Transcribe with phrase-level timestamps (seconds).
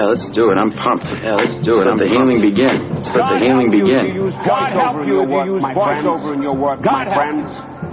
[0.00, 0.56] Yeah, let's do it.
[0.56, 1.12] I'm pumped.
[1.12, 1.84] Yeah, let's do it.
[1.84, 3.04] Let the healing begin.
[3.04, 4.32] Let the healing begin.
[4.48, 7.44] God help you if you use voiceover in your work, my friends.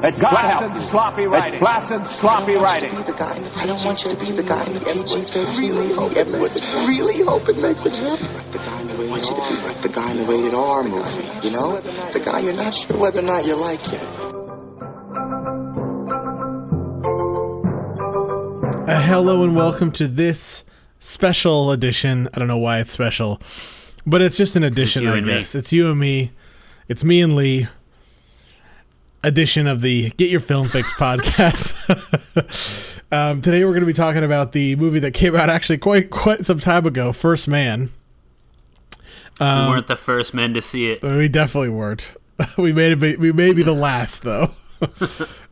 [0.08, 1.56] It's placid, sloppy writing.
[1.56, 2.92] It's placid, sloppy writing.
[2.96, 3.44] Be the guy.
[3.60, 7.60] I don't want you to be the guy that everyone's really hoping everyone's really hoping
[7.60, 8.32] makes it happen.
[8.32, 9.64] Like the guy in the rated R.
[9.68, 11.28] Like the guy in the rated R movie.
[11.44, 11.76] You know,
[12.14, 14.08] the guy you're not sure whether or not you like yet.
[18.88, 20.64] Uh, hello and welcome to this
[21.00, 22.30] special edition.
[22.34, 23.42] I don't know why it's special,
[24.06, 25.34] but it's just an edition, I and me.
[25.34, 26.32] It's you and me.
[26.88, 27.68] It's me and Lee.
[29.24, 31.74] Edition of the Get Your Film Fix podcast.
[33.12, 36.10] um, today we're going to be talking about the movie that came out actually quite
[36.10, 37.92] quite some time ago, First Man.
[39.40, 41.02] we weren't the first men to see it.
[41.02, 42.12] We definitely weren't.
[42.58, 44.52] we may be, we may be the last though.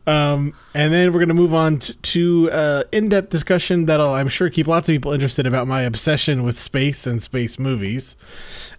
[0.06, 4.48] Um, and then we're gonna move on to, to uh, in-depth discussion that'll I'm sure
[4.50, 8.16] keep lots of people interested about my obsession with space and space movies.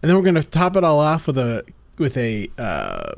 [0.02, 1.66] And then we're gonna top it all off with a
[1.98, 3.14] with a uh,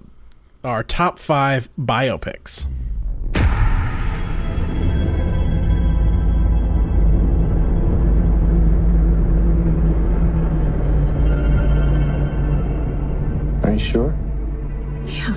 [0.64, 2.66] our top five biopics.
[13.64, 14.18] Are you sure?
[15.06, 15.36] Yeah.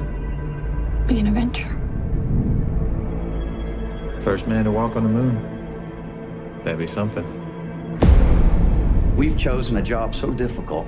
[1.07, 1.82] Be an adventure.
[4.23, 5.35] First man to walk on the moon.
[6.63, 7.27] That'd be something.
[9.17, 10.87] We've chosen a job so difficult,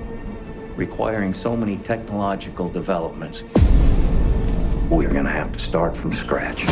[0.77, 3.43] requiring so many technological developments.
[4.89, 6.65] We're gonna have to start from scratch.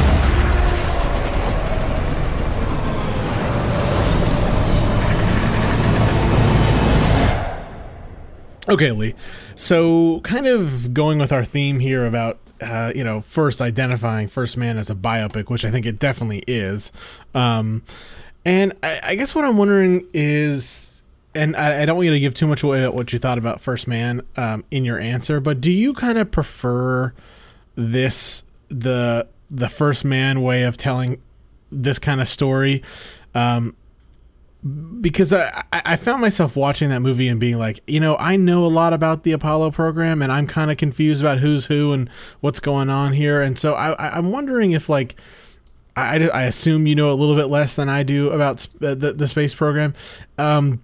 [8.70, 9.16] Okay, Lee.
[9.56, 14.58] So, kind of going with our theme here about, uh, you know, first identifying First
[14.58, 16.92] Man as a biopic, which I think it definitely is.
[17.34, 17.84] Um,
[18.46, 21.02] and I, I guess what I'm wondering is,
[21.36, 23.38] and I, I don't want you to give too much away about what you thought
[23.38, 27.14] about First Man um, in your answer, but do you kind of prefer
[27.76, 31.22] this the the First Man way of telling
[31.72, 32.84] this kind of story?
[33.36, 33.76] Um,
[35.02, 38.66] because I, I found myself watching that movie and being like, you know, I know
[38.66, 42.10] a lot about the Apollo program and I'm kind of confused about who's who and
[42.40, 43.42] what's going on here.
[43.42, 45.16] And so I, I'm wondering if, like,
[45.96, 49.14] I, I assume you know a little bit less than I do about uh, the,
[49.14, 49.94] the space program.
[50.38, 50.82] Um,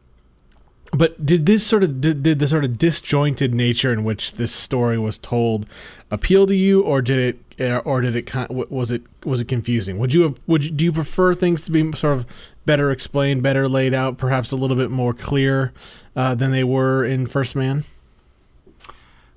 [0.94, 4.52] but did this sort of did, did the sort of disjointed nature in which this
[4.52, 5.68] story was told
[6.12, 9.98] appeal to you, or did it, uh, or did it was it was it confusing?
[10.00, 12.26] Would you have, would you, do you prefer things to be sort of
[12.66, 15.74] better explained, better laid out, perhaps a little bit more clear
[16.16, 17.84] uh, than they were in First Man?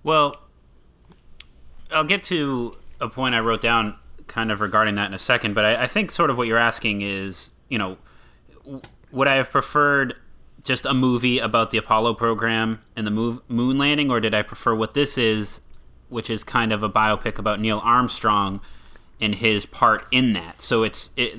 [0.03, 0.37] Well,
[1.91, 3.97] I'll get to a point I wrote down
[4.27, 6.59] kind of regarding that in a second, but I, I think sort of what you're
[6.59, 7.99] asking is, you know,
[9.11, 10.17] would I have preferred
[10.65, 14.43] just a movie about the Apollo program and the move, moon landing, or did I
[14.43, 15.61] prefer what this is,
[16.09, 18.61] which is kind of a biopic about Neil Armstrong
[19.21, 20.61] and his part in that?
[20.61, 21.35] So it's it,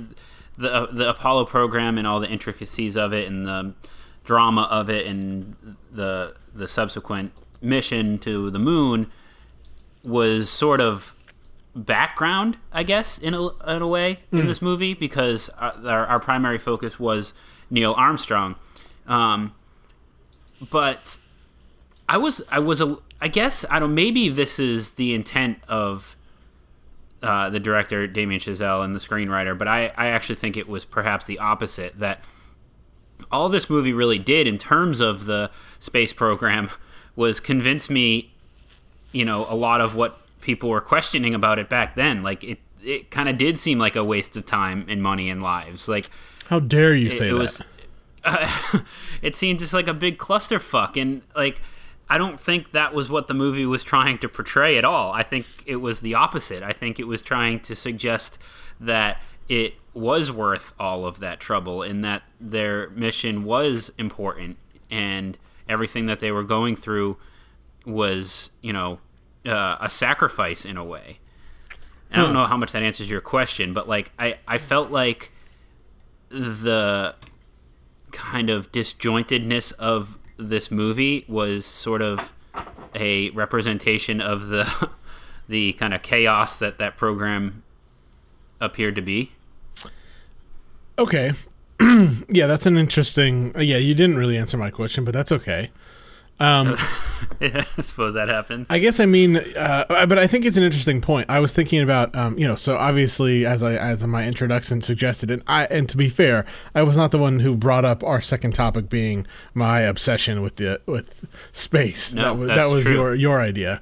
[0.58, 3.74] the the Apollo program and all the intricacies of it and the
[4.24, 9.10] drama of it and the the subsequent mission to the moon
[10.04, 11.16] was sort of
[11.76, 14.48] background, I guess, in a, in a way, in hmm.
[14.48, 17.34] this movie because our, our, our primary focus was
[17.70, 18.56] Neil Armstrong.
[19.08, 19.54] Um,
[20.72, 21.20] but
[22.08, 23.96] I was, I was, a, I guess, I don't.
[23.96, 26.16] Maybe this is the intent of
[27.22, 30.86] uh, the director Damien Chazelle and the screenwriter, but I, I actually think it was
[30.86, 32.00] perhaps the opposite.
[32.00, 32.22] That
[33.32, 35.50] all this movie really did in terms of the
[35.80, 36.70] space program
[37.16, 38.34] was convince me,
[39.12, 42.24] you know, a lot of what people were questioning about it back then.
[42.24, 45.42] Like it, it kind of did seem like a waste of time and money and
[45.42, 45.88] lives.
[45.88, 46.10] Like
[46.48, 47.40] How dare you it, say it that?
[47.40, 47.62] was
[48.24, 48.80] uh,
[49.22, 51.62] it seemed just like a big clusterfuck and like
[52.10, 55.12] i don't think that was what the movie was trying to portray at all.
[55.12, 56.62] I think it was the opposite.
[56.64, 58.38] I think it was trying to suggest
[58.80, 64.58] that it was worth all of that trouble and that their mission was important
[64.90, 65.38] and
[65.70, 67.18] everything that they were going through
[67.86, 69.00] was you know
[69.46, 71.20] uh, a sacrifice in a way.
[72.12, 75.32] I don't know how much that answers your question, but like I, I felt like
[76.30, 77.16] the
[78.14, 82.32] kind of disjointedness of this movie was sort of
[82.96, 84.90] a representation of the
[85.50, 87.64] the kind of chaos that that program
[88.62, 89.32] appeared to be.
[90.98, 91.34] Okay.
[92.30, 93.54] yeah, that's an interesting.
[93.58, 95.72] Yeah, you didn't really answer my question, but that's okay.
[96.40, 96.78] Um,
[97.40, 98.68] yeah, I suppose that happens.
[98.70, 101.30] I guess I mean, uh, but I think it's an interesting point.
[101.30, 105.32] I was thinking about, um, you know, so obviously, as I as my introduction suggested,
[105.32, 106.46] and I and to be fair,
[106.76, 110.58] I was not the one who brought up our second topic being my obsession with
[110.58, 112.14] the with space.
[112.14, 113.82] No, that was that was your your idea.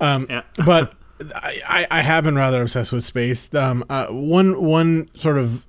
[0.00, 0.42] Um, Yeah.
[0.66, 0.94] but
[1.34, 3.52] I, I I have been rather obsessed with space.
[3.54, 5.64] Um, uh, one one sort of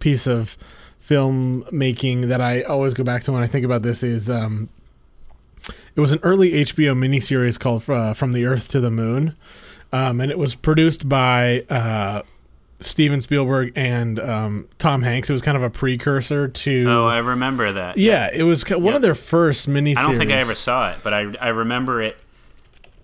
[0.00, 0.58] piece of
[1.02, 4.68] filmmaking that I always go back to when I think about this is um,
[5.98, 9.34] it was an early HBO miniseries called uh, From the Earth to the Moon,
[9.92, 12.22] um, and it was produced by uh,
[12.78, 15.28] Steven Spielberg and um, Tom Hanks.
[15.28, 16.84] It was kind of a precursor to.
[16.88, 17.98] oh, I remember that.
[17.98, 19.96] yeah, it was one of their first miniseries.
[19.96, 22.16] I don't think I ever saw it, but I I remember it,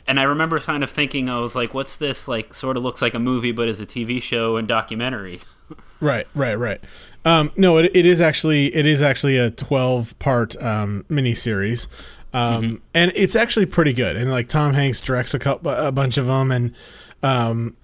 [0.07, 3.03] and I remember kind of thinking I was like, "What's this?" Like, sort of looks
[3.03, 5.41] like a movie, but is a TV show and documentary.
[6.01, 6.81] Right, right, right.
[7.25, 11.87] Um, no, it, it is actually it is actually a twelve part um, miniseries,
[12.35, 14.17] um, and it's actually pretty good.
[14.17, 16.75] And like Tom Hanks directs a couple, a bunch of them, and
[17.23, 17.77] um,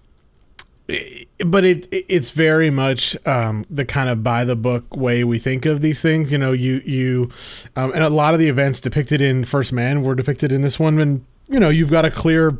[1.44, 5.38] but it it- it's very much um, the kind of by the book way we
[5.38, 6.32] think of these things.
[6.32, 7.30] You know, you you
[7.76, 10.78] um, and a lot of the events depicted in First Man were depicted in this
[10.78, 12.58] one, and you know you've got a clear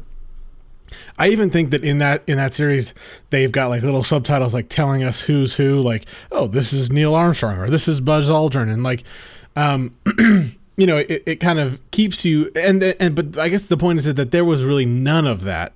[1.19, 2.95] I even think that in that in that series
[3.31, 7.15] they've got like little subtitles like telling us who's who, like oh this is Neil
[7.15, 9.03] Armstrong or this is Buzz Aldrin, and like
[9.57, 9.95] um,
[10.77, 13.99] you know it, it kind of keeps you and and but I guess the point
[13.99, 15.73] is that there was really none of that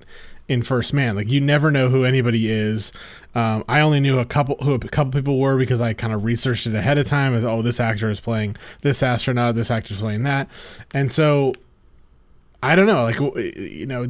[0.48, 1.16] in First Man.
[1.16, 2.92] Like you never know who anybody is.
[3.34, 6.24] Um, I only knew a couple who a couple people were because I kind of
[6.24, 7.34] researched it ahead of time.
[7.34, 10.48] As oh this actor is playing this astronaut, this actor is playing that,
[10.92, 11.54] and so
[12.64, 14.06] I don't know, like you know,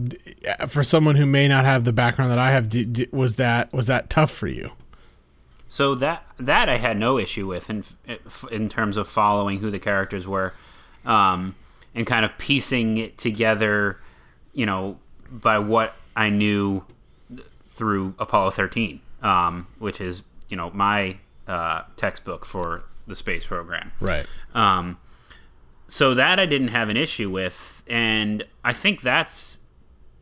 [0.68, 2.72] for someone who may not have the background that I have,
[3.12, 4.70] was that was that tough for you?
[5.68, 7.84] So that that I had no issue with in
[8.52, 10.52] in terms of following who the characters were,
[11.04, 11.54] um,
[11.94, 13.98] and kind of piecing it together,
[14.52, 14.98] you know,
[15.30, 16.84] by what I knew
[17.66, 23.92] through Apollo thirteen, um, which is you know my uh, textbook for the space program.
[24.00, 24.26] Right.
[24.54, 24.98] Um,
[25.86, 29.58] so that I didn't have an issue with, and I think that's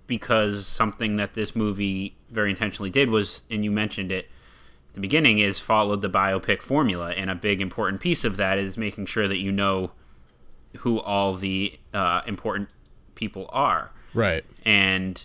[0.06, 4.26] because something that this movie very intentionally did was, and you mentioned it
[4.94, 8.76] the beginning, is followed the biopic formula, and a big important piece of that is
[8.76, 9.93] making sure that you know
[10.79, 12.69] who all the uh, important
[13.15, 14.45] people are Right.
[14.65, 15.25] and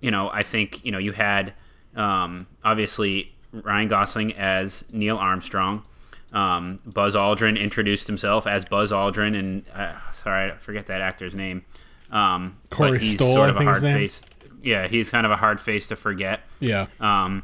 [0.00, 1.52] you know i think you know you had
[1.94, 5.84] um, obviously ryan gosling as neil armstrong
[6.32, 11.34] um, buzz aldrin introduced himself as buzz aldrin and uh, sorry i forget that actor's
[11.34, 11.64] name
[12.10, 14.22] um, Corey he's Stoll, sort I of a think his hard face
[14.62, 16.86] yeah he's kind of a hard face to forget Yeah.
[17.00, 17.42] um,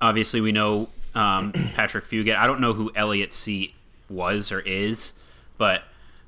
[0.00, 2.36] obviously, we know um, Patrick Fugit.
[2.36, 3.74] I don't know who Elliot Seat
[4.08, 5.14] was or is,
[5.58, 5.82] but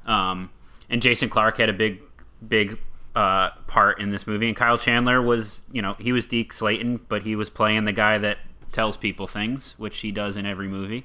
[0.09, 0.51] um,
[0.91, 2.01] and Jason Clarke had a big,
[2.47, 2.79] big
[3.15, 4.49] uh, part in this movie.
[4.49, 7.93] And Kyle Chandler was, you know, he was Deke Slayton, but he was playing the
[7.93, 8.39] guy that
[8.73, 11.05] tells people things, which he does in every movie.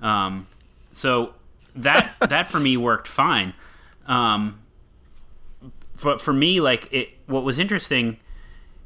[0.00, 0.46] Um,
[0.92, 1.34] so
[1.74, 3.54] that that for me worked fine.
[4.06, 4.62] Um,
[6.00, 8.18] but for me, like it, what was interesting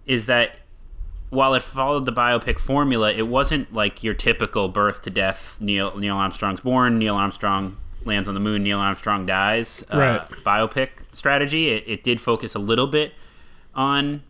[0.06, 0.56] is that
[1.28, 5.58] while it followed the biopic formula, it wasn't like your typical birth to death.
[5.60, 6.98] Neil Neil Armstrong's born.
[6.98, 8.62] Neil Armstrong lands on the moon.
[8.62, 9.84] Neil Armstrong dies.
[9.92, 10.28] Uh, Right.
[10.44, 11.68] biopic strategy.
[11.70, 13.14] It, it did focus a little bit
[13.74, 14.22] on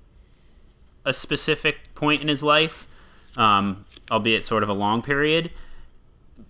[1.05, 2.87] a specific point in his life,
[3.37, 5.50] um, albeit sort of a long period.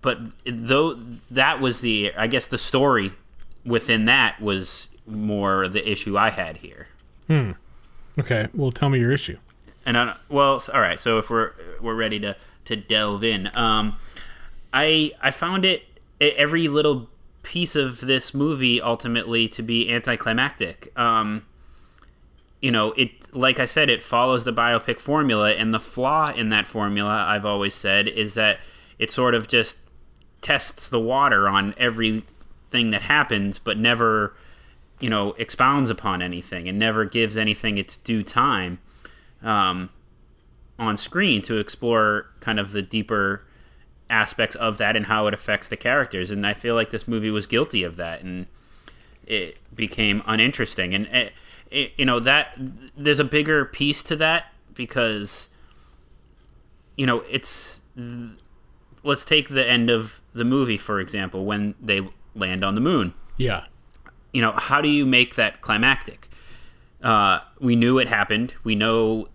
[0.01, 0.93] But though
[1.31, 3.13] that was the, I guess the story
[3.65, 6.87] within that was more the issue I had here.
[7.27, 7.51] Hmm.
[8.19, 8.47] Okay.
[8.53, 9.37] Well, tell me your issue.
[9.85, 10.99] And I, well, all right.
[10.99, 11.51] So if we're
[11.81, 13.97] we're ready to to delve in, um,
[14.71, 15.83] I I found it
[16.21, 17.09] every little
[17.43, 20.97] piece of this movie ultimately to be anticlimactic.
[20.97, 21.45] Um,
[22.61, 26.49] you know, it like I said, it follows the biopic formula, and the flaw in
[26.49, 28.59] that formula, I've always said, is that
[28.97, 29.75] it sort of just
[30.41, 34.35] tests the water on everything that happens, but never,
[34.99, 38.79] you know, expounds upon anything and never gives anything its due time
[39.41, 39.89] um,
[40.79, 43.43] on screen to explore kind of the deeper
[44.09, 46.29] aspects of that and how it affects the characters.
[46.31, 48.47] And I feel like this movie was guilty of that, and
[49.25, 50.93] it became uninteresting.
[50.93, 51.33] And it,
[51.71, 52.57] it, you know that
[52.97, 55.49] there's a bigger piece to that because
[56.95, 57.81] you know it's
[59.03, 62.01] let's take the end of the movie for example when they
[62.35, 63.65] land on the moon Yeah.
[64.31, 66.27] you know, how do you make that climactic?
[67.01, 68.53] Uh, we knew it happened.
[68.63, 69.27] We know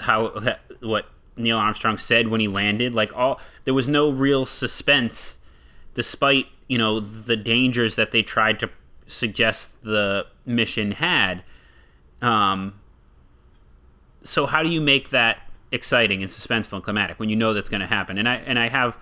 [0.00, 1.06] how that, what
[1.38, 2.94] Neil Armstrong said when he landed.
[2.94, 5.38] Like all, there was no real suspense,
[5.94, 8.70] despite you know the dangers that they tried to
[9.06, 11.42] suggest the mission had.
[12.20, 12.80] Um,
[14.22, 15.38] so how do you make that
[15.70, 18.18] exciting and suspenseful and climatic when you know that's going to happen?
[18.18, 18.98] And I and I have,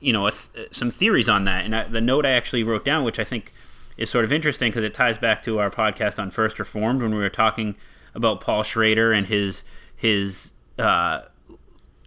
[0.00, 1.64] you know, th- some theories on that.
[1.64, 3.52] And I, the note I actually wrote down, which I think
[3.96, 7.12] is sort of interesting because it ties back to our podcast on First Reformed when
[7.14, 7.76] we were talking
[8.14, 9.64] about Paul Schrader and his
[9.96, 11.22] his uh,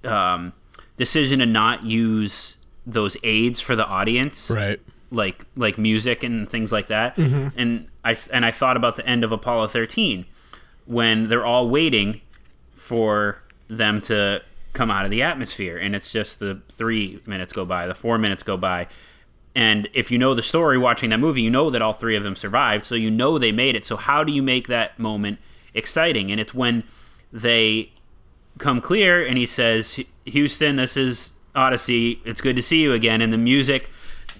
[0.03, 0.53] um,
[0.97, 4.79] decision to not use those aids for the audience, right?
[5.11, 7.15] Like like music and things like that.
[7.15, 7.59] Mm-hmm.
[7.59, 10.25] And I and I thought about the end of Apollo 13
[10.85, 12.21] when they're all waiting
[12.73, 14.41] for them to
[14.73, 18.17] come out of the atmosphere, and it's just the three minutes go by, the four
[18.17, 18.87] minutes go by.
[19.55, 22.23] And if you know the story watching that movie, you know that all three of
[22.23, 23.85] them survived, so you know they made it.
[23.85, 25.39] So how do you make that moment
[25.73, 26.31] exciting?
[26.31, 26.83] And it's when
[27.33, 27.91] they
[28.57, 32.21] come clear and he says, Houston, this is Odyssey.
[32.25, 33.21] It's good to see you again.
[33.21, 33.89] And the music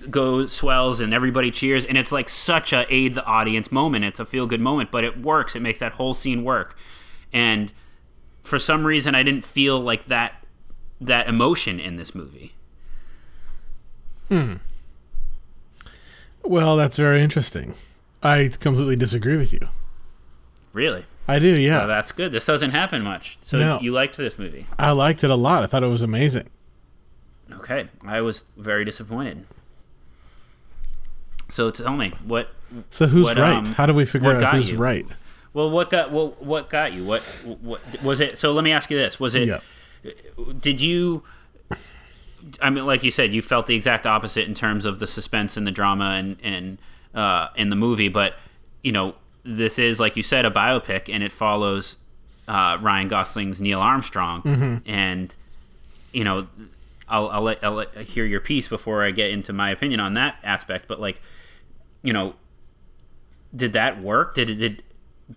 [0.10, 1.86] goes swells and everybody cheers.
[1.86, 4.06] And it's like such a aid the audience moment.
[4.06, 5.56] It's a feel good moment but it works.
[5.56, 6.78] It makes that whole scene work.
[7.34, 7.72] And
[8.44, 10.46] for some reason i didn't feel like that
[11.02, 12.54] that emotion in this movie.
[14.30, 14.56] Hmm.
[16.44, 17.74] Well that's very interesting.
[18.24, 19.68] I completely disagree with you.
[20.74, 23.80] Really i do yeah well, that's good this doesn't happen much so No.
[23.82, 26.50] you liked this movie i liked it a lot i thought it was amazing
[27.52, 29.46] okay i was very disappointed
[31.50, 32.50] so tell me what.
[32.90, 33.56] So who's what, right?
[33.56, 34.78] um, How do we figure out who's you?
[34.78, 35.06] right?
[35.54, 37.06] Well, what got well, what got you?
[37.06, 37.22] What
[37.62, 38.38] what was it?
[38.38, 39.48] So let me ask you this: Was it?
[39.48, 39.60] Yeah.
[40.60, 41.24] Did you?
[42.62, 45.56] I mean, like you said, you felt the exact opposite in terms of the suspense
[45.58, 46.78] and the drama and and
[47.16, 48.10] uh, in the movie.
[48.10, 48.36] But
[48.84, 49.16] you know,
[49.48, 51.98] this is like you said, a biopic, and it follows
[52.48, 54.82] uh, Ryan Gosling's Neil Armstrong, Mhm.
[54.86, 55.34] and
[56.12, 56.48] you know,
[57.10, 60.14] I'll, I'll let I'll let hear your piece before I get into my opinion on
[60.16, 60.88] that aspect.
[60.88, 61.22] But like,
[62.04, 62.36] you know,
[63.56, 64.36] did that work?
[64.36, 64.84] Did it did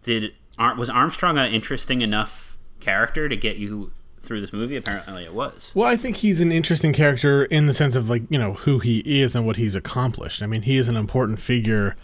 [0.02, 4.76] did Ar- was Armstrong an interesting enough character to get you through this movie?
[4.76, 5.70] Apparently, it was.
[5.74, 8.78] Well, I think he's an interesting character in the sense of like you know who
[8.80, 10.42] he is and what he's accomplished.
[10.42, 11.96] I mean, he is an important figure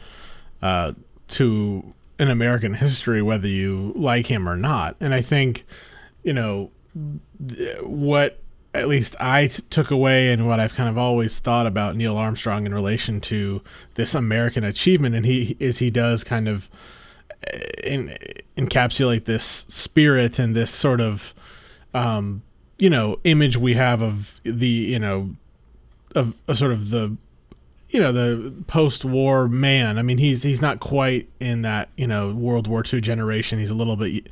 [0.63, 0.93] uh,
[1.29, 4.97] to in American history, whether you like him or not.
[5.01, 5.65] And I think
[6.23, 6.71] you know
[7.83, 8.41] what
[8.75, 12.17] at least I t- took away and what I've kind of always thought about Neil
[12.17, 13.63] Armstrong in relation to
[13.95, 16.69] this American achievement, and he is he does kind of
[17.53, 18.17] uh, in,
[18.57, 21.35] encapsulate this spirit and this sort of
[21.95, 22.43] um,
[22.79, 25.31] you know image we have of the you know
[26.15, 27.17] of, of sort of the
[27.97, 29.99] you know the post-war man.
[29.99, 33.59] I mean, he's he's not quite in that you know World War II generation.
[33.59, 34.29] He's a little bit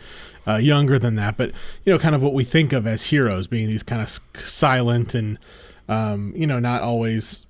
[0.47, 1.50] uh, younger than that, but
[1.83, 5.14] you know, kind of what we think of as heroes, being these kind of silent
[5.14, 5.38] and
[5.88, 7.47] um, you know not always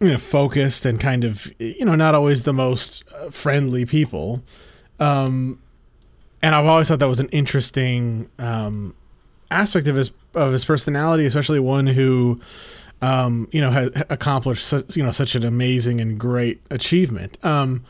[0.00, 4.44] you know focused and kind of you know not always the most uh, friendly people.
[5.00, 5.60] Um,
[6.40, 8.94] and I've always thought that was an interesting um,
[9.50, 12.40] aspect of his of his personality, especially one who
[13.02, 17.38] um, you know has accomplished such, you know such an amazing and great achievement.
[17.44, 17.84] Um,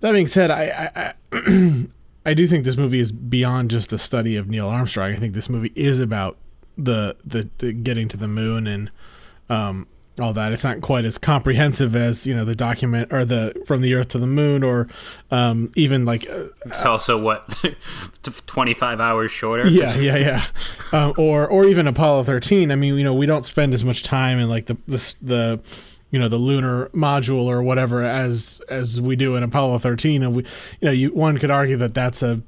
[0.00, 1.86] that being said, I I, I,
[2.26, 5.12] I do think this movie is beyond just a study of Neil Armstrong.
[5.12, 6.36] I think this movie is about
[6.76, 8.90] the the, the getting to the moon and
[9.48, 9.86] um,
[10.18, 10.52] all that.
[10.52, 14.08] It's not quite as comprehensive as you know the document or the from the Earth
[14.08, 14.88] to the Moon or
[15.30, 17.54] um, even like uh, It's also what
[18.46, 19.66] twenty five hours shorter.
[19.68, 20.44] yeah, yeah, yeah.
[20.92, 22.70] Um, or or even Apollo 13.
[22.70, 25.60] I mean, you know, we don't spend as much time in like the the, the
[26.10, 30.36] you know the lunar module or whatever as as we do in Apollo 13 and
[30.36, 32.42] we you know you one could argue that that's a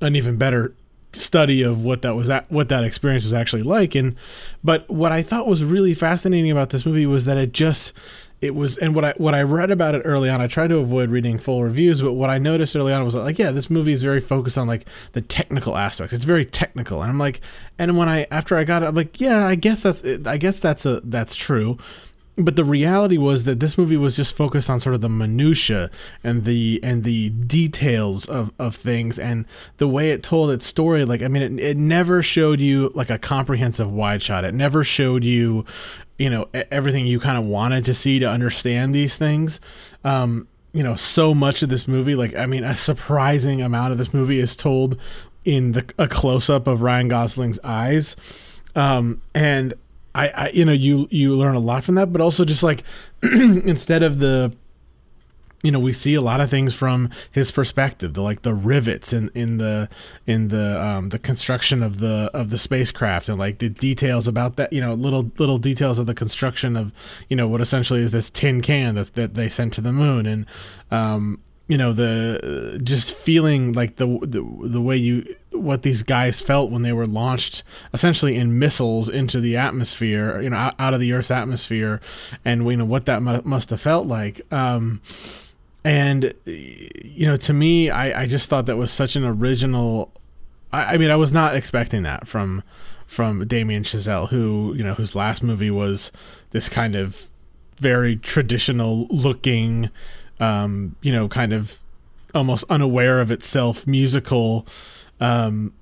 [0.00, 0.74] an even better
[1.16, 3.94] study of what that was at, what that experience was actually like.
[3.94, 4.16] And
[4.62, 7.92] but what I thought was really fascinating about this movie was that it just
[8.40, 10.78] it was and what I what I read about it early on I tried to
[10.78, 13.92] avoid reading full reviews but what I noticed early on was like yeah this movie
[13.92, 16.12] is very focused on like the technical aspects.
[16.12, 17.02] It's very technical.
[17.02, 17.40] And I'm like
[17.78, 20.60] and when I after I got it I'm like yeah I guess that's I guess
[20.60, 21.78] that's a that's true
[22.38, 25.90] but the reality was that this movie was just focused on sort of the minutia
[26.22, 29.46] and the and the details of, of things and
[29.78, 31.04] the way it told its story.
[31.04, 34.44] Like i mean it, it never showed you like a comprehensive wide shot.
[34.44, 35.64] It never showed you
[36.18, 39.60] you know everything you kind of wanted to see to understand these things.
[40.04, 43.98] Um you know so much of this movie like i mean a surprising amount of
[43.98, 44.98] this movie is told
[45.46, 48.14] in the a close-up of ryan gosling's eyes.
[48.74, 49.72] Um and
[50.16, 52.82] I, I you know you you learn a lot from that but also just like
[53.22, 54.52] instead of the
[55.62, 59.12] you know we see a lot of things from his perspective the like the rivets
[59.12, 59.88] in in the
[60.26, 64.56] in the um the construction of the of the spacecraft and like the details about
[64.56, 66.92] that you know little little details of the construction of
[67.28, 70.26] you know what essentially is this tin can that that they sent to the moon.
[70.26, 70.46] And
[70.90, 76.40] um you know the just feeling like the, the the way you what these guys
[76.40, 80.94] felt when they were launched essentially in missiles into the atmosphere you know out, out
[80.94, 82.00] of the earth's atmosphere
[82.44, 84.40] and you know what that mu- must have felt like.
[84.52, 85.00] Um
[85.84, 90.12] and you know to me I, I just thought that was such an original
[90.72, 92.64] I, I mean i was not expecting that from
[93.06, 96.10] from damien chazelle who you know whose last movie was
[96.50, 97.26] this kind of
[97.76, 99.90] very traditional looking
[100.40, 101.78] um you know kind of
[102.34, 104.66] almost unaware of itself musical
[105.20, 105.72] um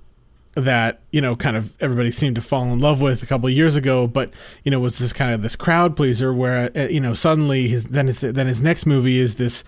[0.55, 3.75] that you know kind of everybody seemed to fall in love with a couple years
[3.75, 4.33] ago but
[4.63, 7.85] you know was this kind of this crowd pleaser where uh, you know suddenly his
[7.87, 9.65] then his then his next movie is this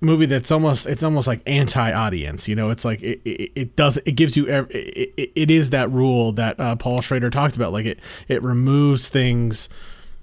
[0.00, 3.96] movie that's almost it's almost like anti-audience you know it's like it, it, it does
[4.04, 7.72] it gives you it, it, it is that rule that uh, paul schrader talked about
[7.72, 9.68] like it it removes things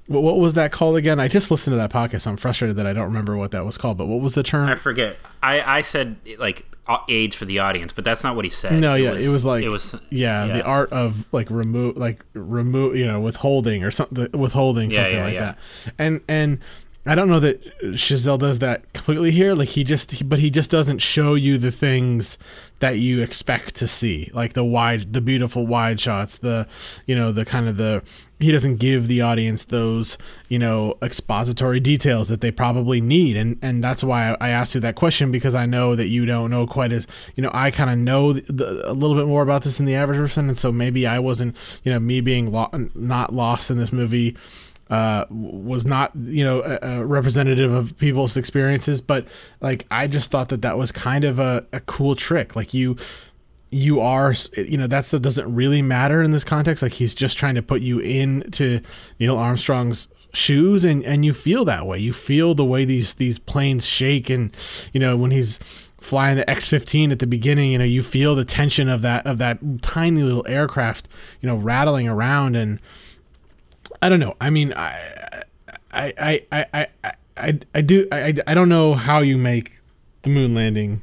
[0.08, 2.76] what, what was that called again i just listened to that podcast so i'm frustrated
[2.78, 5.18] that i don't remember what that was called but what was the term I forget.
[5.42, 6.66] I, I said like
[7.10, 8.74] aids for the audience, but that's not what he said.
[8.74, 12.96] no yeah it was like it was yeah, the art of like remove like remove
[12.96, 15.40] you know withholding or something withholding Yeah, something yeah, like yeah.
[15.40, 15.58] that
[15.98, 16.60] and and
[17.08, 19.54] I don't know that Chazelle does that completely here.
[19.54, 22.40] Like he just, but he just doesn't show you the things
[22.80, 26.68] that you expect to see, like the wide, the beautiful wide shots, the,
[27.06, 28.04] you know, the kind of the.
[28.38, 30.18] He doesn't give the audience those,
[30.50, 34.76] you know, expository details that they probably need, and and that's why I, I asked
[34.76, 37.72] you that question because I know that you don't know quite as, you know, I
[37.72, 40.50] kind of know the, the, a little bit more about this than the average person,
[40.50, 44.36] and so maybe I wasn't, you know, me being lo- not lost in this movie
[44.90, 49.28] uh, was not you know a, a representative of people's experiences but
[49.60, 52.56] like i just thought that that was kind of a, a cool trick.
[52.56, 52.98] Like you
[53.72, 56.82] you are you know that's that doesn't really matter in this context.
[56.84, 58.82] Like he's just trying to put you into
[59.20, 62.00] neil armstrong's shoes and and you feel that way.
[62.00, 64.56] You feel the way these these planes shake and
[64.94, 65.60] you know when he's
[66.00, 69.40] flying the X-15 at the beginning you know you feel the tension of that of
[69.40, 71.08] that tiny little aircraft
[71.42, 72.80] you know rattling around and
[74.06, 74.36] I don't know.
[74.40, 75.42] I mean, I,
[75.92, 76.66] I, I, I,
[77.04, 78.08] I, I, I do.
[78.12, 79.80] I, I don't know how you make
[80.22, 81.02] the moon landing,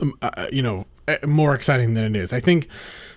[0.00, 2.32] um, uh, you know, uh, more exciting than it is.
[2.32, 2.66] I think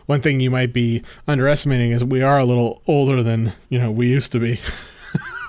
[0.05, 3.89] one thing you might be underestimating is we are a little older than you know
[3.89, 4.59] we used to be.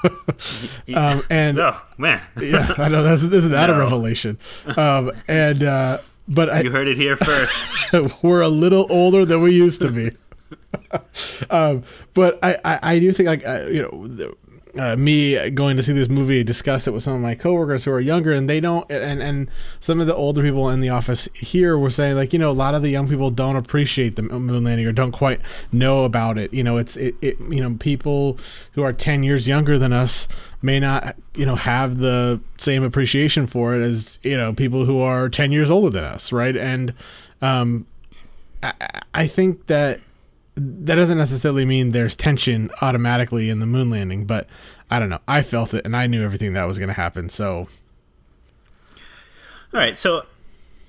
[0.94, 3.74] um, and oh man, yeah, I know that's isn't that No.
[3.74, 4.38] a revelation?
[4.78, 7.54] Um, and uh, but I, you heard it here first.
[8.22, 10.12] we're a little older than we used to be.
[11.50, 11.82] um,
[12.14, 14.36] but I, I, I do think like uh, you know the-
[14.76, 17.92] uh, me going to see this movie discuss it with some of my coworkers who
[17.92, 21.28] are younger and they don't and and some of the older people in the office
[21.32, 24.22] here were saying like you know a lot of the young people don't appreciate the
[24.22, 26.52] moon landing or don't quite know about it.
[26.52, 28.38] You know it's it, it you know people
[28.72, 30.26] who are 10 years younger than us
[30.60, 34.98] may not you know have the same appreciation for it as you know people who
[34.98, 36.56] are 10 years older than us right?
[36.56, 36.94] And
[37.42, 37.86] um
[38.62, 40.00] I, I think that
[40.56, 44.46] that doesn't necessarily mean there's tension automatically in the moon landing, but
[44.90, 45.18] I don't know.
[45.26, 47.28] I felt it and I knew everything that was going to happen.
[47.28, 47.66] So,
[49.72, 50.26] All right, so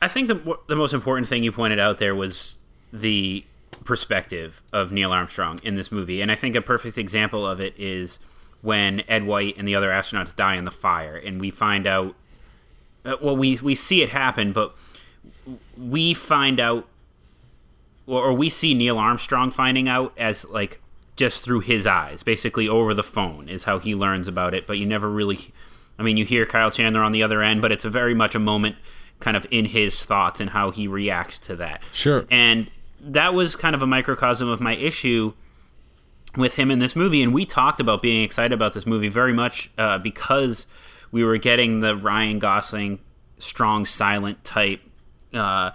[0.01, 2.57] I think the the most important thing you pointed out there was
[2.93, 3.43] the
[3.83, 7.73] perspective of Neil Armstrong in this movie, and I think a perfect example of it
[7.77, 8.19] is
[8.61, 12.15] when Ed White and the other astronauts die in the fire, and we find out.
[13.03, 14.75] uh, Well, we we see it happen, but
[15.77, 16.87] we find out,
[18.07, 20.81] or we see Neil Armstrong finding out as like
[21.15, 24.67] just through his eyes, basically over the phone, is how he learns about it.
[24.67, 25.53] But you never really,
[25.97, 28.35] I mean, you hear Kyle Chandler on the other end, but it's a very much
[28.35, 28.75] a moment
[29.19, 31.81] kind of in his thoughts and how he reacts to that.
[31.93, 32.25] Sure.
[32.29, 35.33] And that was kind of a microcosm of my issue
[36.35, 37.23] with him in this movie.
[37.23, 40.67] And we talked about being excited about this movie very much uh, because
[41.11, 42.99] we were getting the Ryan Gosling
[43.37, 44.81] strong, silent type,
[45.33, 45.71] uh,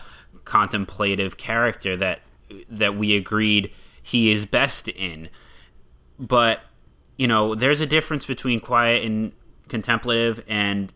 [0.50, 2.20] contemplative character that
[2.68, 3.70] that we agreed
[4.02, 5.30] he is best in.
[6.18, 6.62] But
[7.16, 9.30] you know, there's a difference between quiet and
[9.68, 10.92] contemplative and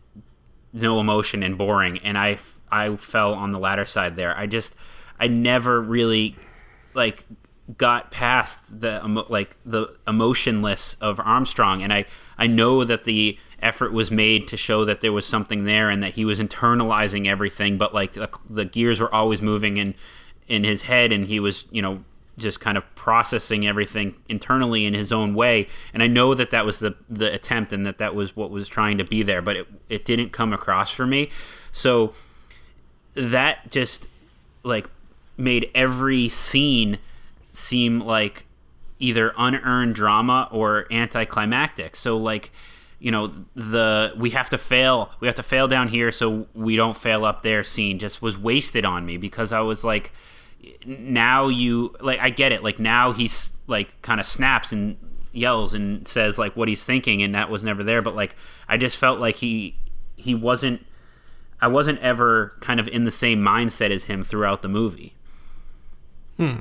[0.73, 2.37] no emotion and boring and I
[2.69, 4.37] I fell on the latter side there.
[4.37, 4.75] I just
[5.17, 6.35] I never really
[6.93, 7.23] like
[7.77, 12.05] got past the like the emotionless of Armstrong and I
[12.37, 16.03] I know that the effort was made to show that there was something there and
[16.03, 19.95] that he was internalizing everything but like the, the gears were always moving in
[20.47, 22.03] in his head and he was you know
[22.37, 25.67] just kind of processing everything internally in his own way.
[25.93, 28.67] And I know that that was the the attempt and that that was what was
[28.67, 31.29] trying to be there, but it it didn't come across for me.
[31.71, 32.13] So
[33.13, 34.07] that just
[34.63, 34.89] like
[35.37, 36.97] made every scene
[37.55, 38.45] seem like
[38.99, 41.95] either unearned drama or anticlimactic.
[41.95, 42.51] So like
[42.99, 46.75] you know the we have to fail we have to fail down here so we
[46.75, 50.11] don't fail up there scene just was wasted on me because I was like
[50.85, 54.97] now you like I get it like now he's like kind of snaps and
[55.33, 58.35] yells and says like what he's thinking and that was never there but like
[58.69, 59.75] I just felt like he
[60.15, 60.85] he wasn't
[61.61, 65.13] I wasn't ever kind of in the same mindset as him throughout the movie.
[66.37, 66.57] Hmm.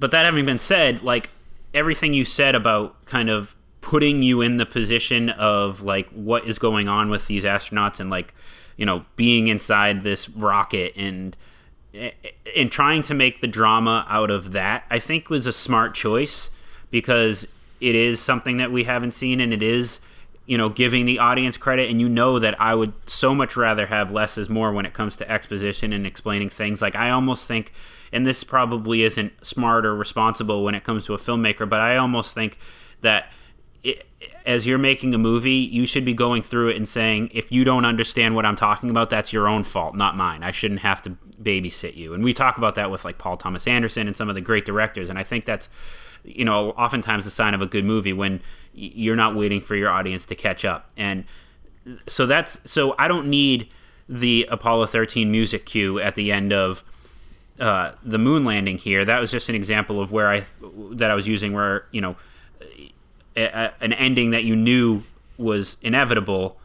[0.00, 1.30] But that having been said, like
[1.72, 6.58] everything you said about kind of putting you in the position of like what is
[6.58, 8.34] going on with these astronauts and like
[8.76, 11.36] you know being inside this rocket and
[11.94, 15.52] eh, eh, and trying to make the drama out of that i think was a
[15.52, 16.50] smart choice
[16.90, 17.46] because
[17.80, 20.00] it is something that we haven't seen and it is
[20.46, 21.88] you know giving the audience credit.
[21.88, 24.92] And you know that i would so much rather have less is more when it
[24.92, 26.82] comes to exposition and explaining things.
[26.82, 27.72] Like i almost think
[28.12, 31.96] and this probably isn't smart or responsible when it comes to a filmmaker but i
[31.96, 32.58] almost think
[33.00, 33.32] that
[33.82, 34.06] it,
[34.44, 37.64] as you're making a movie, you should be going through it and saying, if you
[37.64, 40.42] don't understand what I'm talking about, that's your own fault, not mine.
[40.42, 42.12] I shouldn't have to babysit you.
[42.12, 44.64] And we talk about that with like Paul Thomas Anderson and some of the great
[44.64, 45.08] directors.
[45.08, 45.68] And I think that's,
[46.24, 48.42] you know, oftentimes a sign of a good movie when
[48.74, 50.90] you're not waiting for your audience to catch up.
[50.96, 51.24] And
[52.06, 53.68] so that's, so I don't need
[54.08, 56.84] the Apollo 13 music cue at the end of
[57.60, 59.04] uh, the moon landing here.
[59.04, 60.44] That was just an example of where I,
[60.92, 62.16] that I was using where, you know,
[63.36, 65.02] a, an ending that you knew
[65.38, 66.58] was inevitable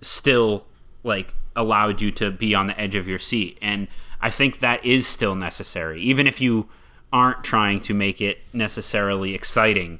[0.00, 0.66] still
[1.02, 3.88] like allowed you to be on the edge of your seat and
[4.20, 6.68] i think that is still necessary even if you
[7.12, 9.98] aren't trying to make it necessarily exciting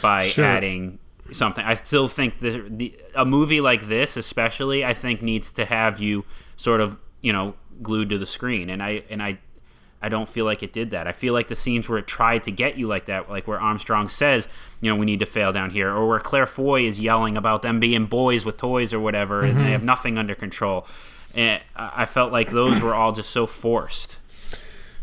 [0.00, 0.44] by sure.
[0.44, 0.98] adding
[1.32, 5.64] something i still think the, the a movie like this especially i think needs to
[5.64, 6.24] have you
[6.56, 9.38] sort of you know glued to the screen and i and i
[10.02, 11.06] I don't feel like it did that.
[11.06, 13.60] I feel like the scenes where it tried to get you like that, like where
[13.60, 14.48] Armstrong says,
[14.80, 17.62] you know, we need to fail down here, or where Claire Foy is yelling about
[17.62, 19.50] them being boys with toys or whatever, mm-hmm.
[19.50, 19.72] and they mm-hmm.
[19.72, 20.86] have nothing under control.
[21.34, 24.18] And I felt like those were all just so forced.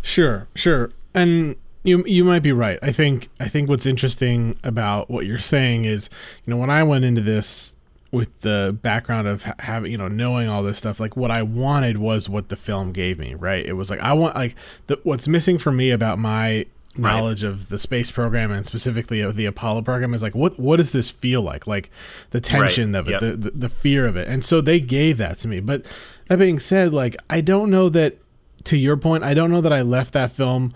[0.01, 2.77] Sure, sure, and you you might be right.
[2.81, 6.09] I think I think what's interesting about what you're saying is,
[6.45, 7.75] you know, when I went into this
[8.11, 11.97] with the background of having you know knowing all this stuff like what i wanted
[11.97, 14.55] was what the film gave me right it was like i want like
[14.87, 16.65] the, what's missing for me about my
[16.97, 17.49] knowledge right.
[17.49, 20.91] of the space program and specifically of the apollo program is like what what does
[20.91, 21.91] this feel like like
[22.31, 22.99] the tension right.
[22.99, 23.21] of it yep.
[23.21, 25.85] the, the, the fear of it and so they gave that to me but
[26.27, 28.17] that being said like i don't know that
[28.63, 30.73] to your point i don't know that i left that film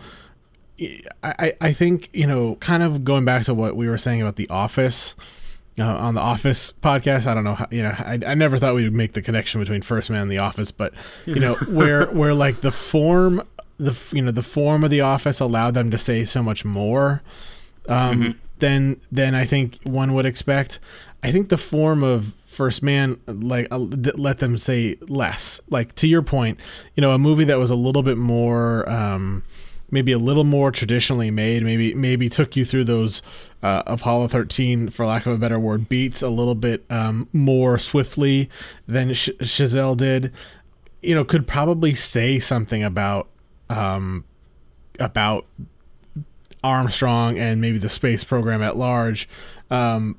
[1.23, 4.35] I, I think you know kind of going back to what we were saying about
[4.35, 5.15] the office
[5.79, 7.25] uh, on the Office podcast.
[7.25, 9.59] I don't know, how, you know, I, I never thought we would make the connection
[9.59, 10.93] between First Man and The Office, but
[11.25, 13.41] you know, where where like the form,
[13.77, 17.21] the you know, the form of The Office allowed them to say so much more
[17.87, 18.31] um, mm-hmm.
[18.59, 20.79] than than I think one would expect.
[21.23, 25.59] I think the form of First Man like uh, let them say less.
[25.69, 26.59] Like to your point,
[26.95, 28.87] you know, a movie that was a little bit more.
[28.89, 29.43] Um,
[29.93, 31.63] maybe a little more traditionally made.
[31.63, 33.21] Maybe maybe took you through those
[33.63, 37.79] uh, Apollo 13, for lack of a better word, beats a little bit um, more
[37.79, 38.49] swiftly
[38.87, 40.33] than Sh- Chazelle did.
[41.01, 43.29] You know, could probably say something about
[43.69, 44.25] um,
[44.99, 45.45] about
[46.63, 49.27] Armstrong and maybe the space program at large.
[49.71, 50.17] Um,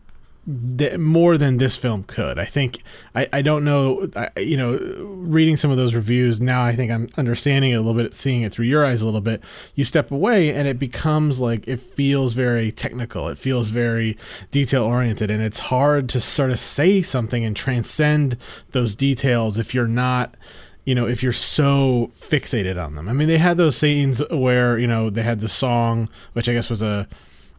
[0.78, 2.38] th- more than this film could.
[2.38, 2.82] I think
[3.14, 4.08] I, I don't know.
[4.16, 7.80] I, you know, reading some of those reviews now, I think I'm understanding it a
[7.80, 9.42] little bit, seeing it through your eyes a little bit.
[9.74, 13.28] You step away, and it becomes like it feels very technical.
[13.28, 14.16] It feels very
[14.50, 18.36] detail oriented, and it's hard to sort of say something and transcend
[18.72, 20.36] those details if you're not
[20.84, 23.08] you know, if you're so fixated on them.
[23.08, 26.52] I mean, they had those scenes where, you know, they had the song, which I
[26.52, 27.08] guess was a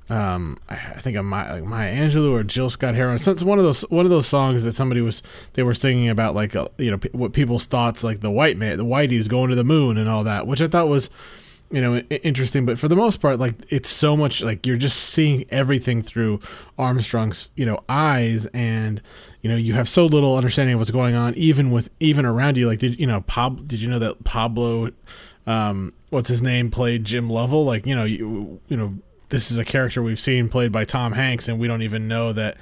[0.07, 3.15] um, I think of my like Maya Angelou or Gil Scott Heron.
[3.15, 6.35] It's one of those one of those songs that somebody was they were singing about
[6.35, 9.49] like uh, you know p- what people's thoughts like the white man, the whitey's going
[9.49, 11.09] to the moon and all that, which I thought was
[11.71, 12.67] you know interesting.
[12.67, 16.39] But for the most part, like it's so much like you're just seeing everything through
[16.77, 19.01] Armstrong's you know eyes, and
[19.41, 22.57] you know you have so little understanding of what's going on, even with even around
[22.57, 22.67] you.
[22.67, 23.67] Like did you know Pab?
[23.67, 24.91] Did you know that Pablo?
[25.47, 27.65] Um, what's his name played Jim Lovell?
[27.65, 28.99] Like you know you you know
[29.35, 32.31] this is a character we've seen played by Tom Hanks, and we don't even know
[32.31, 32.55] that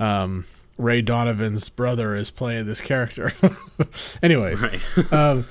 [0.00, 0.44] um,
[0.76, 3.32] Ray Donovan's brother is playing this character.
[4.24, 5.12] Anyways, right.
[5.12, 5.46] um,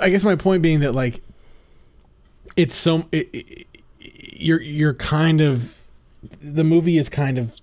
[0.00, 1.22] I guess my point being that like
[2.56, 3.66] it's so it, it,
[4.00, 5.80] you're you're kind of
[6.42, 7.54] the movie is kind of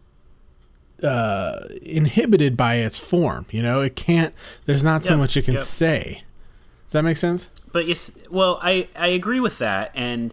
[1.03, 4.35] uh inhibited by its form you know it can't
[4.67, 5.63] there's not so Yep, much it can yep.
[5.63, 6.23] say
[6.85, 10.31] does that make sense but yes well i i agree with that and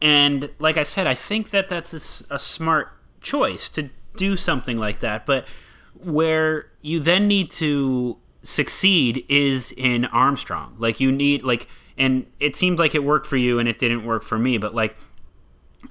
[0.00, 2.88] and like i said i think that that's a smart
[3.20, 5.46] choice to do something like that but
[5.94, 11.66] where you then need to succeed is in armstrong like you need like
[11.98, 14.74] and it seems like it worked for you and it didn't work for me but
[14.74, 14.96] like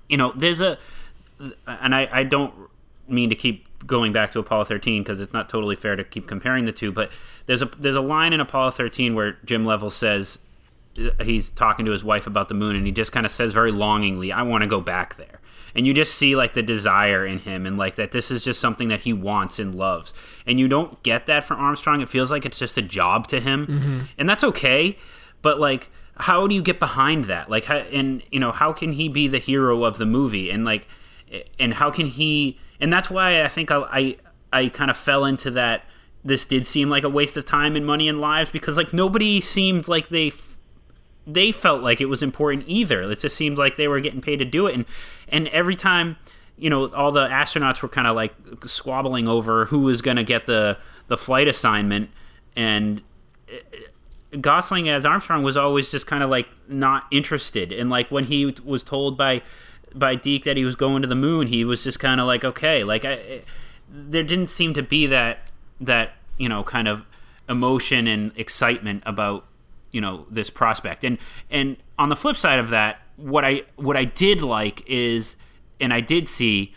[0.08, 0.78] you know there's a
[1.68, 2.54] and i i don't
[3.08, 6.28] mean to keep going back to Apollo 13 because it's not totally fair to keep
[6.28, 6.91] comparing the two.
[6.91, 7.12] But
[7.46, 10.39] there's a there's a line in Apollo 13 where Jim Lovell says
[11.21, 13.71] he's talking to his wife about the moon, and he just kind of says very
[13.71, 15.39] longingly, "I want to go back there."
[15.73, 18.60] And you just see like the desire in him, and like that this is just
[18.60, 20.13] something that he wants and loves.
[20.45, 22.01] And you don't get that from Armstrong.
[22.01, 23.99] It feels like it's just a job to him, mm-hmm.
[24.17, 24.97] and that's okay.
[25.41, 27.49] But like, how do you get behind that?
[27.49, 30.49] Like, how, and you know, how can he be the hero of the movie?
[30.49, 30.88] And like,
[31.60, 34.17] and how can he and that's why i think i i,
[34.53, 35.84] I kind of fell into that
[36.23, 39.41] this did seem like a waste of time and money and lives because like nobody
[39.41, 40.31] seemed like they
[41.28, 43.02] they felt like it was important either.
[43.02, 44.76] It just seemed like they were getting paid to do it.
[44.76, 44.86] And
[45.28, 46.18] and every time
[46.58, 48.34] you know all the astronauts were kind of like
[48.66, 52.10] squabbling over who was going to get the the flight assignment.
[52.56, 53.02] And
[53.52, 58.26] uh, Gosling as Armstrong was always just kind of like not interested, and like when
[58.26, 59.42] he was told by
[59.94, 62.44] by Deke that he was going to the moon, he was just kind of like,
[62.44, 63.40] okay, like I, eh,
[63.90, 67.06] there didn't seem to be that that you know kind of
[67.48, 69.46] emotion and excitement about
[69.91, 71.17] you know this prospect, and
[71.50, 75.36] and on the flip side of that, what I what I did like is,
[75.80, 76.74] and I did see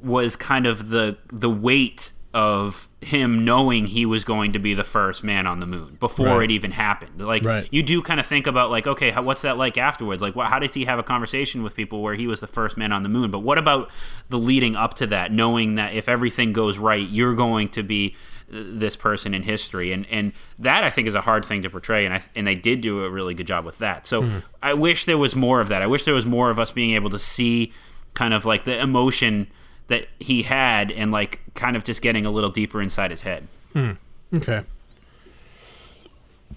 [0.00, 4.84] was kind of the the weight of him knowing he was going to be the
[4.84, 6.44] first man on the moon before Right.
[6.44, 7.20] it even happened.
[7.20, 7.66] Like Right.
[7.72, 10.22] you do kind of think about like, okay, how, what's that like afterwards?
[10.22, 12.76] Like, what, how does he have a conversation with people where he was the first
[12.76, 13.32] man on the moon?
[13.32, 13.90] But what about
[14.28, 18.14] the leading up to that, knowing that if everything goes right, you're going to be
[18.50, 22.04] this person in history, and and that I think is a hard thing to portray,
[22.04, 24.06] and I and they did do a really good job with that.
[24.06, 25.82] So I wish there was more of that.
[25.82, 27.72] I wish there was more of us being able to see
[28.14, 29.46] kind of like the emotion
[29.86, 33.46] that he had and like kind of just getting a little deeper inside his head.
[33.74, 33.96] Mm.
[34.34, 34.62] okay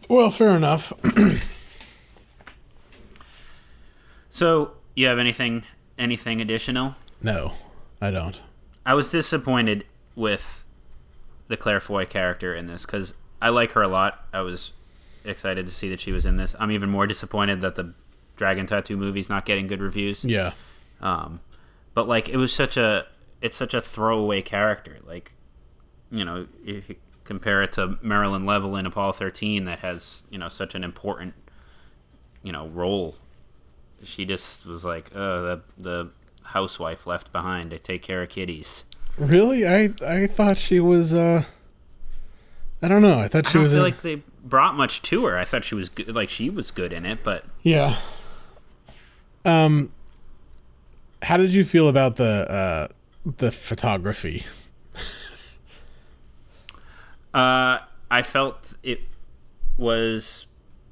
[0.09, 0.91] well fair enough
[4.29, 5.63] So, you have anything
[5.97, 6.95] anything additional?
[7.21, 7.53] no
[8.01, 8.39] i don't
[8.85, 10.62] I was disappointed with
[11.47, 14.25] the Claire Foy character in this cuz I like her a lot.
[14.33, 14.71] I was
[15.25, 16.55] excited to see that she was in this.
[16.59, 17.93] I'm even more disappointed that the
[18.35, 20.23] Dragon Tattoo movie's not getting good reviews.
[20.25, 20.53] yeah
[21.01, 21.41] Um,
[21.93, 23.05] but like it was such a
[23.41, 24.97] it's such a throwaway character.
[25.05, 25.33] Like
[26.11, 30.37] you know, if you compare it to Marilyn Lovell in Apollo 13, that has you
[30.37, 31.33] know such an important
[32.41, 33.15] you know role.
[34.03, 36.09] She just was like, uh, the the
[36.47, 38.85] housewife left behind to take care of kitties.
[39.17, 41.43] Really i i thought she was uh
[42.81, 45.01] i don't know i thought I she don't was feel a- like they brought much
[45.03, 45.37] to her.
[45.37, 47.97] I thought she was good, like she was good in it, but Yeah.
[49.45, 49.91] Um
[51.21, 52.87] how did you feel about the uh
[53.37, 54.43] the photography?
[57.33, 57.79] uh,
[58.11, 58.99] I felt it
[59.77, 60.45] was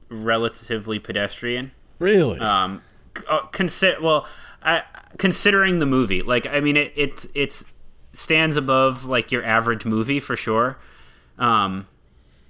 [0.10, 1.72] relatively pedestrian.
[2.00, 2.40] Really?
[2.40, 2.82] um
[3.30, 4.26] uh, consider well
[4.64, 4.84] I,
[5.18, 7.66] considering the movie like i mean it it it's
[8.14, 10.78] stands above like your average movie for sure.
[11.38, 11.88] Um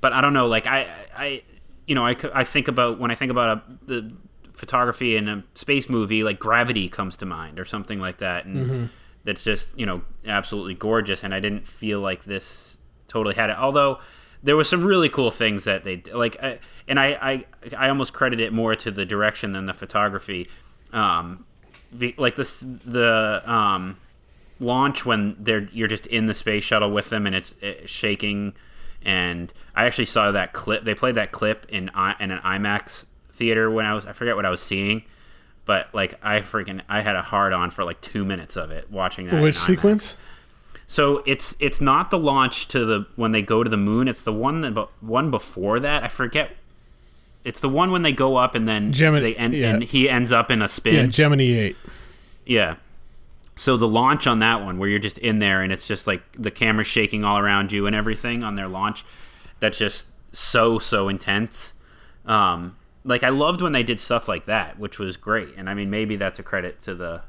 [0.02, 1.44] but i don't know like i i
[1.86, 4.12] you know I, I think about when i think about a, the
[4.54, 8.46] photography in a space movie like gravity comes to mind or something like that.
[8.46, 8.90] And
[9.24, 11.24] that's just you know absolutely gorgeous.
[11.24, 13.58] And i didn't feel like this totally had it.
[13.58, 14.00] Although
[14.44, 17.46] there was some really cool things that they like I, and I, I
[17.78, 20.48] i almost credit it more to the direction than the photography.
[20.94, 21.46] Um
[21.92, 23.98] the, like this the um
[24.62, 28.54] launch when they're you're just in the space shuttle with them and it's, it's shaking
[29.04, 33.70] and i actually saw that clip they played that clip in in an imax theater
[33.72, 35.02] when i was i forget what i was seeing
[35.66, 38.90] but like i freaking i had a hard on for like two minutes of it
[38.92, 40.16] watching that Which sequence?
[40.92, 44.10] So it's it's not the launch to the when they go to the moon.
[44.10, 46.04] It's the one that one before that.
[46.04, 46.52] I forget.
[47.46, 49.74] It's the one when they go up and then Gemini- they end, yeah.
[49.74, 50.96] and he ends up in a spin.
[50.96, 51.06] Yeah.
[51.06, 51.76] Gemini 8.
[52.46, 52.76] Yeah.
[53.62, 56.24] So the launch on that one, where you're just in there and it's just like
[56.32, 59.06] the camera's shaking all around you and everything on their launch,
[59.60, 61.76] that's just so so intense.
[62.26, 65.50] Um, like I loved when they did stuff like that, which was great.
[65.58, 67.22] And I mean, maybe that's a credit to the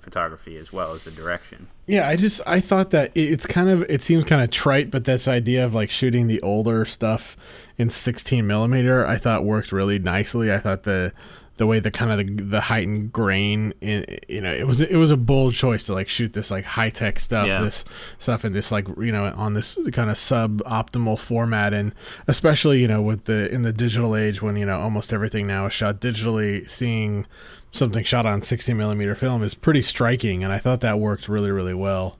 [0.00, 1.68] photography as well as the direction.
[1.86, 5.04] Yeah, I just I thought that it's kind of it seems kind of trite, but
[5.04, 7.36] this idea of like shooting the older stuff
[7.78, 10.52] in 16 millimeter, I thought worked really nicely.
[10.52, 11.12] I thought the
[11.58, 14.96] the way the kind of the, the heightened grain in, you know it was it
[14.96, 17.60] was a bold choice to like shoot this like high tech stuff Yeah.
[17.62, 17.84] this
[18.18, 21.72] stuff in this like you know on this kind of sub optimal format.
[21.72, 21.94] And
[22.26, 25.66] especially you know with the in the digital age when you know almost everything now
[25.66, 27.26] is shot digitally seeing
[27.72, 30.44] something shot on 60 millimeter film is pretty striking.
[30.44, 32.18] And I thought that worked really really well.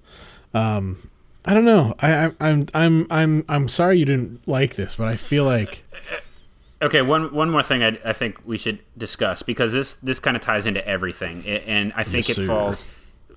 [0.54, 1.10] Um
[1.48, 1.94] I don't know.
[2.00, 5.84] I, I I'm I'm I'm I'm sorry you didn't like this but I feel like
[6.82, 10.36] Okay, one one more thing I, I think we should discuss because this this kind
[10.36, 12.84] of ties into everything, and I think Yes, it falls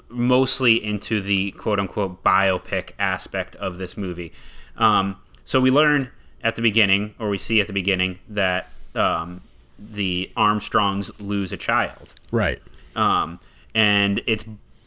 [0.10, 4.34] mostly into the quote unquote biopic aspect of this movie.
[4.78, 6.10] Um, so we learn
[6.43, 9.41] at the beginning, or we see at the beginning, that um,
[9.78, 12.62] the Armstrongs lose a child, right
[12.97, 13.39] um,
[13.73, 14.43] and it's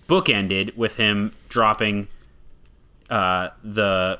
[0.08, 2.08] bookended with him dropping
[3.08, 4.18] uh, the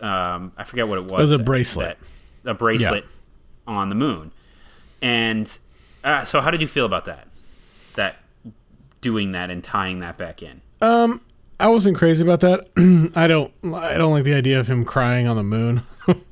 [0.00, 1.30] um, I forget what it was.
[1.30, 1.98] was a bracelet.
[2.00, 2.06] that-
[2.44, 3.04] a bracelet
[3.66, 4.32] on the moon.
[5.00, 5.58] And
[6.04, 7.28] uh, so, how did you feel about that?
[7.94, 8.16] That
[9.00, 10.60] doing that and tying that back in.
[10.80, 11.20] Um,
[11.60, 13.12] I wasn't crazy about that.
[13.16, 13.52] I don't.
[13.74, 15.82] I don't like the idea of him crying on the moon.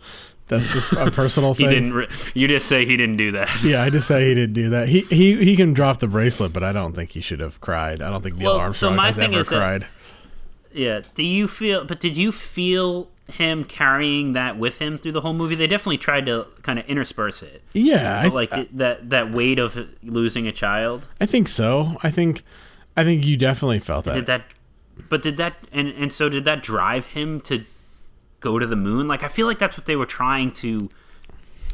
[0.49, 1.71] That's just a personal He thing.
[1.75, 1.93] didn't.
[1.95, 3.63] Re- you just say he didn't do that.
[3.63, 4.89] Yeah, I just say he didn't do that.
[4.89, 8.03] He he he can drop the bracelet, but I don't think he should have cried.
[8.03, 9.87] I don't think Neil Well, so Armstrong my has thing ever is that- cried.
[10.73, 11.01] Yeah.
[11.15, 11.85] Do you feel?
[11.85, 15.55] But did you feel him carrying that with him through the whole movie?
[15.55, 17.63] They definitely tried to kind of intersperse it.
[17.73, 21.09] yeah, I, But like it- that that weight of losing a child.
[21.21, 21.97] I think so.
[22.03, 22.43] I think
[22.97, 24.15] I think you definitely felt that.
[24.15, 24.45] Did that?
[25.09, 25.57] But did that?
[25.73, 27.65] And and so did that drive him to
[28.41, 29.09] go to the moon?
[29.09, 30.91] Like I feel like that's what they were trying to.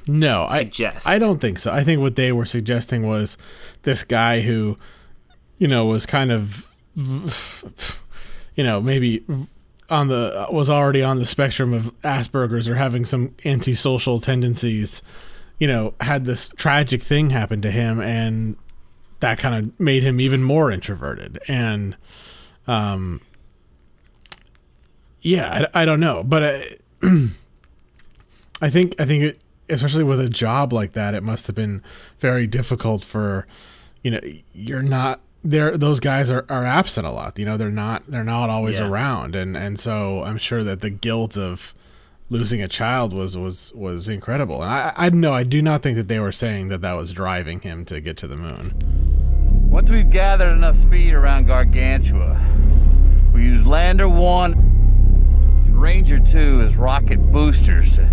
[0.07, 1.07] no, suggest.
[1.07, 1.73] I I don't think so.
[1.73, 3.37] I think what they were suggesting was
[3.83, 4.79] this guy who,
[5.59, 6.67] you know, was kind of,
[8.55, 9.25] you know, maybe
[9.89, 15.03] on the was already on the spectrum of Asperger's or having some antisocial tendencies.
[15.59, 18.57] You know, had this tragic thing happen to him, and
[19.21, 21.39] that kind of made him even more introverted.
[21.49, 21.97] And,
[22.67, 23.21] um,
[25.23, 26.77] yeah, I, I don't know, but I,
[28.61, 31.83] I think I think it, especially with a job like that, it must have been
[32.19, 33.47] very difficult for,
[34.03, 34.21] you know,
[34.53, 35.77] you're not there.
[35.77, 37.39] Those guys are, are absent a lot.
[37.39, 38.89] You know, they're not they're not always Yeah.
[38.89, 41.75] around, and and so I'm sure that the guilt of
[42.29, 44.63] losing a child was was was incredible.
[44.63, 47.13] And I I know I do not think that they were saying that that was
[47.13, 48.75] driving him to get to the moon.
[49.71, 52.41] Once we've gathered enough speed around Gargantua,
[53.35, 58.09] we use Lander 1 and Ranger 2 as rocket boosters to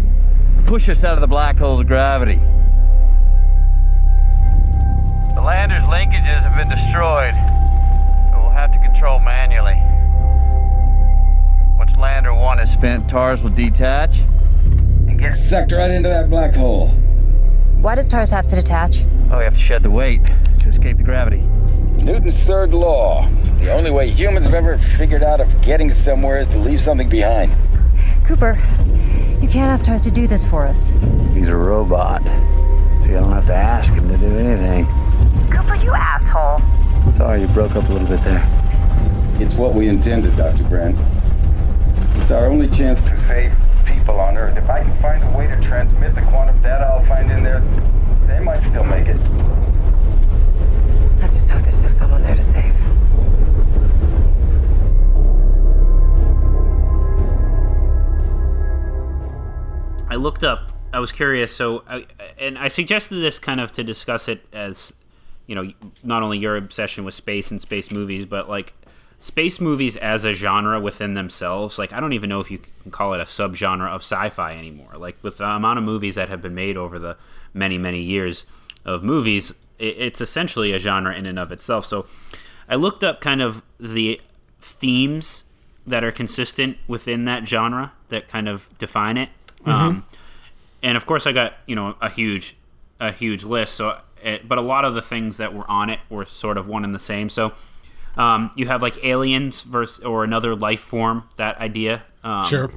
[0.65, 2.39] push us out of the black hole's gravity.
[5.43, 7.33] The Lander's linkages have been destroyed,
[8.31, 9.75] so we'll have to control manually.
[11.77, 15.33] Once Lander 1 is spent, TARS will detach and get.
[15.33, 16.87] Sucked right into that black hole.
[17.81, 19.03] Why does TARS have to detach?
[19.31, 20.21] Oh, we have to shed the weight
[20.61, 21.41] to escape the gravity.
[22.05, 23.29] Newton's third law.
[23.59, 27.09] The only way humans have ever figured out of getting somewhere is to leave something
[27.09, 27.53] behind.
[28.23, 28.57] Cooper,
[29.41, 30.93] you can't ask TARS to do this for us.
[31.33, 32.23] He's a robot.
[33.03, 35.02] See, I don't have to ask him to do anything.
[35.63, 36.61] Cooper, you asshole.
[37.15, 38.41] Sorry, you broke up a little bit there.
[39.39, 40.63] It's what we intended, Dr.
[40.63, 40.97] Brand.
[42.21, 43.53] It's our only chance to save
[43.85, 44.57] people on Earth.
[44.57, 47.61] If I can find a way to transmit the quantum data I'll find in there,
[48.27, 49.17] they might still make it.
[51.19, 52.75] Let's just hope there's still someone there to save.
[60.09, 60.71] I looked up.
[60.91, 61.55] I was curious.
[61.55, 62.05] So, I,
[62.37, 64.93] and I suggested this kind of to discuss it as,
[65.47, 65.71] you know,
[66.03, 68.73] not only your obsession with space and space movies, but like
[69.23, 71.79] space movies as a genre within themselves.
[71.79, 74.91] Like, I don't even know if you can call it a subgenre of sci-fi anymore.
[74.95, 77.17] Like, with the amount of movies that have been made over the
[77.53, 78.45] many, many years
[78.83, 81.85] of movies, it's essentially a genre in and of itself.
[81.85, 82.05] So,
[82.67, 84.19] I looked up kind of the
[84.61, 85.45] themes
[85.87, 89.29] that are consistent within that genre that kind of define it.
[89.65, 90.05] Um,
[90.81, 92.57] and of course, I got you know a huge,
[92.99, 93.75] a huge list.
[93.75, 96.67] So, it, but a lot of the things that were on it were sort of
[96.67, 97.29] one and the same.
[97.29, 97.53] So,
[98.15, 101.23] um, you have like aliens versus or another life form.
[101.37, 102.03] That idea.
[102.23, 102.71] Um, Sure.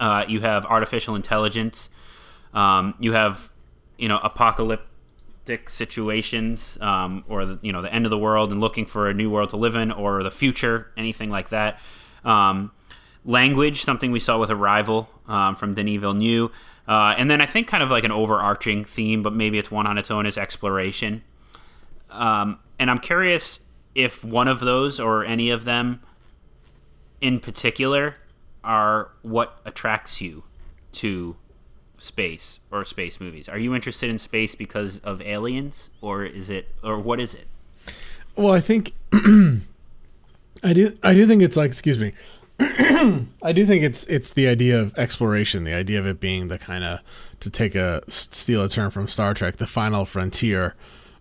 [0.00, 1.88] uh, you have artificial intelligence.
[2.52, 3.50] Um, you have,
[3.98, 8.60] you know, apocalyptic situations, um, or the, you know, the end of the world and
[8.60, 11.78] looking for a new world to live in, or the future, anything like that.
[12.24, 12.70] Um,
[13.24, 16.50] language, something we saw with Arrival um, from Denis Villeneuve,
[16.86, 19.86] uh, and then I think kind of like an overarching theme, but maybe it's one
[19.86, 21.22] on its own is exploration.
[22.10, 23.60] Um, and I'm curious
[23.94, 26.00] if one of those or any of them
[27.20, 28.16] in particular
[28.62, 30.44] are what attracts you
[30.92, 31.36] to
[31.98, 33.48] space or space movies?
[33.48, 37.46] Are you interested in space because of aliens, or is it, or what is it?
[38.36, 40.96] Well, I think I do.
[41.02, 42.12] I do think it's like, excuse me.
[42.60, 46.58] I do think it's it's the idea of exploration, the idea of it being the
[46.58, 47.00] kind of
[47.40, 50.74] to take a steal a term from Star Trek, the final frontier.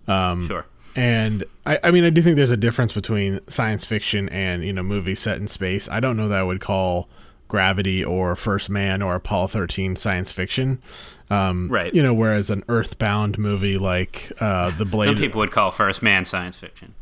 [0.07, 0.65] Um, sure.
[0.95, 4.73] And I, I mean, I do think there's a difference between science fiction and you
[4.73, 5.89] know movies set in space.
[5.89, 7.09] I don't know that I would call
[7.47, 10.81] Gravity or First Man or Apollo 13 science fiction.
[11.29, 11.93] Um, right.
[11.93, 15.07] You know, whereas an Earthbound movie like uh, the Blade.
[15.07, 16.93] Some people would call First Man science fiction.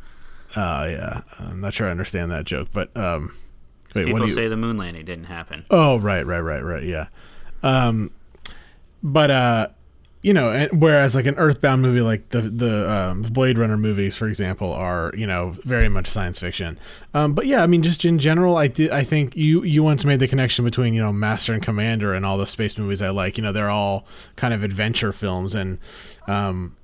[0.55, 3.33] Uh, yeah, I'm not sure I understand that joke, but um,
[3.95, 4.29] wait, people you...
[4.33, 5.65] say the moon landing didn't happen.
[5.69, 6.83] Oh, right, right, right, right.
[6.83, 7.07] Yeah.
[7.63, 8.11] Um,
[9.03, 9.67] but uh,
[10.21, 14.27] you know, whereas like an Earthbound movie, like the the um, Blade Runner movies, for
[14.27, 16.77] example, are you know very much science fiction.
[17.13, 20.05] Um, but yeah, I mean, just in general, I th- I think you you once
[20.05, 23.09] made the connection between you know Master and Commander and all the space movies I
[23.09, 23.37] like.
[23.37, 25.79] You know, they're all kind of adventure films, and
[26.27, 26.75] um,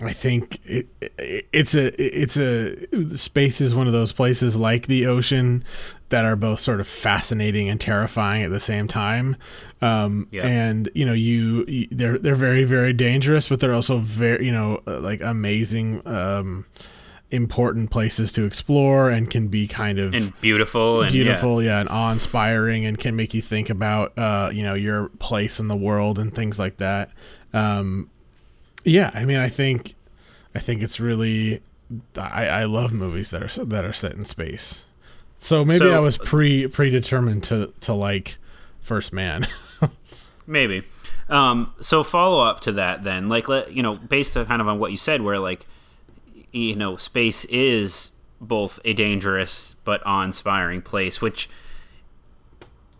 [0.00, 0.86] I think it,
[1.18, 5.64] it, it's a it's a space is one of those places like the ocean
[6.10, 9.36] that are both sort of fascinating and terrifying at the same time.
[9.80, 10.46] Um, yeah.
[10.46, 14.52] And you know, you, you, they're they're very very dangerous, but they're also very you
[14.52, 16.06] know uh, like amazing.
[16.06, 16.66] Um,
[17.32, 21.80] important places to explore and can be kind of and beautiful and beautiful yeah, yeah
[21.80, 25.76] and awe-inspiring and can make you think about uh you know your place in the
[25.76, 27.08] world and things like that
[27.52, 28.10] um
[28.82, 29.94] yeah i mean i think
[30.56, 31.62] i think it's really
[32.16, 34.84] i i love movies that are that are set in space
[35.40, 38.36] so maybe so, I was pre predetermined to to like
[38.80, 39.48] First Man.
[40.46, 40.82] maybe.
[41.28, 44.68] Um, so follow up to that then, like let you know, based on kind of
[44.68, 45.66] on what you said, where like
[46.52, 48.10] you know, space is
[48.40, 51.48] both a dangerous but awe-inspiring place, which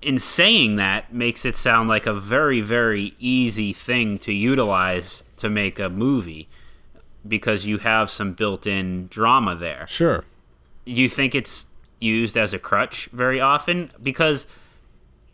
[0.01, 5.51] in saying that makes it sound like a very very easy thing to utilize to
[5.51, 6.49] make a movie
[7.27, 9.87] because you have some built-in drama there.
[9.89, 10.25] Sure.
[10.87, 11.67] You think it's
[12.01, 14.47] used as a crutch very often because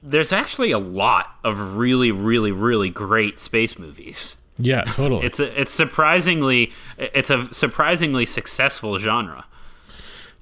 [0.03, 4.37] there's actually a lot of really, really, really great space movies.
[4.59, 5.27] Yeah, totally.
[5.27, 9.45] it's a, it's surprisingly it's a surprisingly successful genre.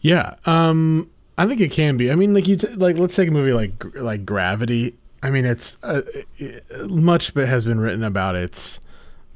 [0.01, 2.11] Yeah, um, I think it can be.
[2.11, 4.95] I mean, like you t- like let's take a movie like like Gravity.
[5.23, 6.03] I mean, it's uh,
[6.87, 8.79] much but has been written about its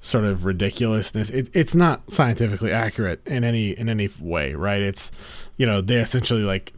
[0.00, 1.30] sort of ridiculousness.
[1.30, 4.82] It, it's not scientifically accurate in any in any way, right?
[4.82, 5.10] It's
[5.56, 6.72] you know they essentially like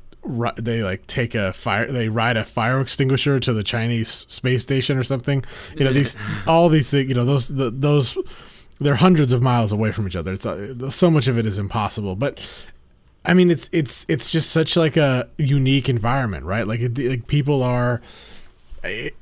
[0.56, 4.98] they like take a fire they ride a fire extinguisher to the chinese space station
[4.98, 5.44] or something.
[5.76, 6.16] You know these
[6.46, 8.16] all these things you know those the, those
[8.80, 10.32] they're hundreds of miles away from each other.
[10.32, 12.16] It's uh, so much of it is impossible.
[12.16, 12.40] But
[13.22, 16.66] i mean it's it's it's just such like a unique environment right?
[16.66, 18.00] Like, it, like people are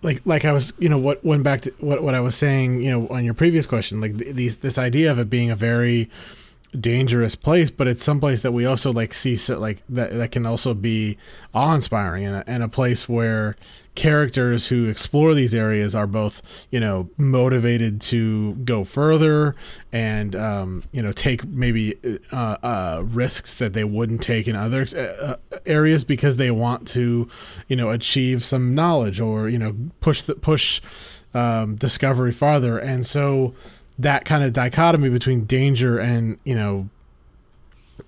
[0.03, 2.81] like like I was you know what went back to what what I was saying
[2.81, 6.09] you know on your previous question like these this idea of it being a very
[6.79, 10.47] dangerous place, but it's someplace that we also like see so, like that that can
[10.47, 11.17] also be
[11.55, 13.57] awe inspiring and a, and a place where
[13.95, 16.41] characters who explore these areas are both
[16.71, 19.57] you know motivated to go further
[19.93, 21.95] and um, you know take maybe
[22.33, 27.29] uh, uh, risks that they wouldn't take in other uh, areas because they want to
[27.69, 30.81] you know achieve some knowledge or you know push the push
[31.35, 32.79] um, discovery farther.
[32.79, 33.55] And so
[33.99, 36.89] that kind of dichotomy between danger and you know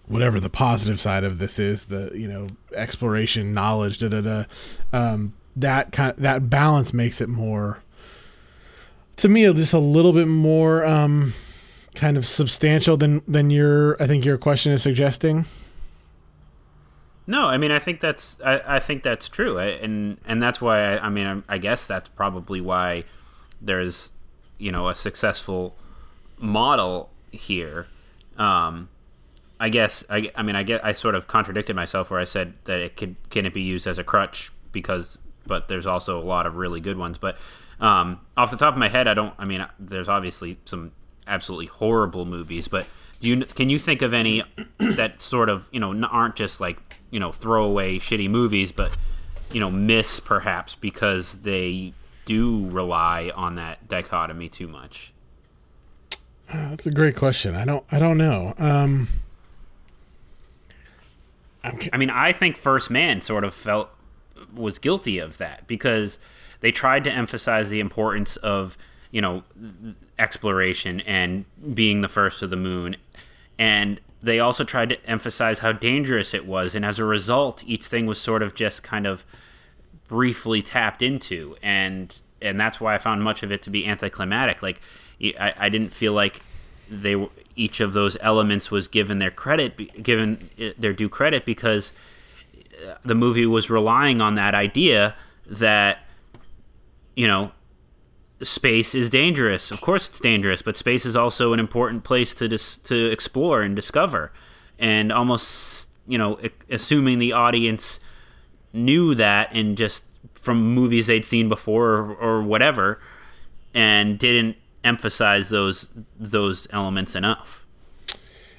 [0.06, 4.44] whatever the positive side of this is the you know exploration knowledge da da da
[4.92, 7.82] um, that kind of, that balance makes it more
[9.16, 11.34] to me just a little bit more um,
[11.94, 15.44] kind of substantial than than your I think your question is suggesting.
[17.26, 20.60] No, I mean I think that's I, I think that's true, I, and and that's
[20.60, 23.04] why I, I mean I, I guess that's probably why
[23.60, 24.12] there's
[24.60, 25.76] you know a successful
[26.38, 27.86] model here.
[28.36, 28.88] Um,
[29.58, 32.54] I guess I, I mean I get I sort of contradicted myself where I said
[32.64, 36.22] that it could can it be used as a crutch because but there's also a
[36.22, 37.18] lot of really good ones.
[37.18, 37.36] But
[37.80, 39.34] um, off the top of my head, I don't.
[39.38, 40.92] I mean, there's obviously some
[41.26, 42.88] absolutely horrible movies, but
[43.20, 44.42] do you can you think of any
[44.78, 48.96] that sort of you know aren't just like you know throwaway shitty movies, but
[49.52, 51.92] you know miss perhaps because they
[52.30, 55.12] do rely on that dichotomy too much.
[56.48, 57.56] That's a great question.
[57.56, 57.84] I don't.
[57.90, 58.54] I don't know.
[58.56, 59.08] Um,
[61.64, 63.90] I mean, I think First Man sort of felt
[64.54, 66.20] was guilty of that because
[66.60, 68.78] they tried to emphasize the importance of
[69.10, 69.42] you know
[70.16, 72.96] exploration and being the first to the moon,
[73.58, 77.86] and they also tried to emphasize how dangerous it was, and as a result, each
[77.86, 79.24] thing was sort of just kind of
[80.10, 84.60] briefly tapped into, and and that's why I found much of it to be anticlimactic.
[84.62, 84.80] Like
[85.38, 86.42] I, I didn't feel like
[86.90, 91.92] they were, each of those elements was given their credit, given their due credit, because
[92.84, 95.14] uh, the movie was relying on that idea
[95.46, 95.98] that
[97.14, 97.52] you know
[98.42, 99.70] space is dangerous.
[99.70, 103.62] Of course, it's dangerous, but space is also an important place to dis- to explore
[103.62, 104.32] and discover.
[104.76, 108.00] And almost, you know, assuming the audience
[108.72, 110.04] knew that and just
[110.34, 112.98] from movies they'd seen before or, or whatever,
[113.74, 117.64] and didn't emphasize those those elements enough.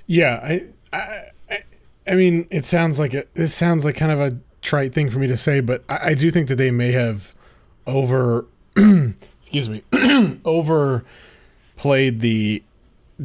[0.08, 1.58] Yeah, I, I,
[2.08, 3.30] I mean, it sounds like it.
[3.36, 6.14] It sounds like kind of a trite thing for me to say, but I, I
[6.14, 7.34] do think that they may have
[7.88, 8.46] over
[8.76, 9.84] excuse me,
[10.46, 11.04] over
[11.76, 12.64] played the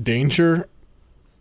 [0.03, 0.69] danger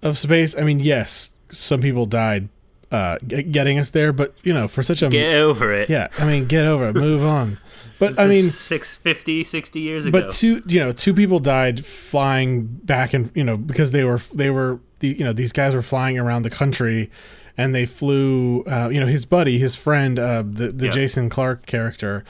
[0.01, 0.55] of space.
[0.57, 2.49] I mean, yes, some people died
[2.91, 5.89] uh, getting us there, but you know, for such a get over it.
[5.89, 7.57] Yeah, I mean, get over it, move on.
[7.97, 10.19] But I mean, 650, 60 years ago.
[10.19, 14.21] But two, you know, two people died flying back and you know because they were
[14.33, 17.09] they were the you know these guys were flying around the country,
[17.57, 18.63] and they flew.
[18.63, 20.93] Uh, you know, his buddy, his friend, uh, the the yep.
[20.93, 22.25] Jason Clarke character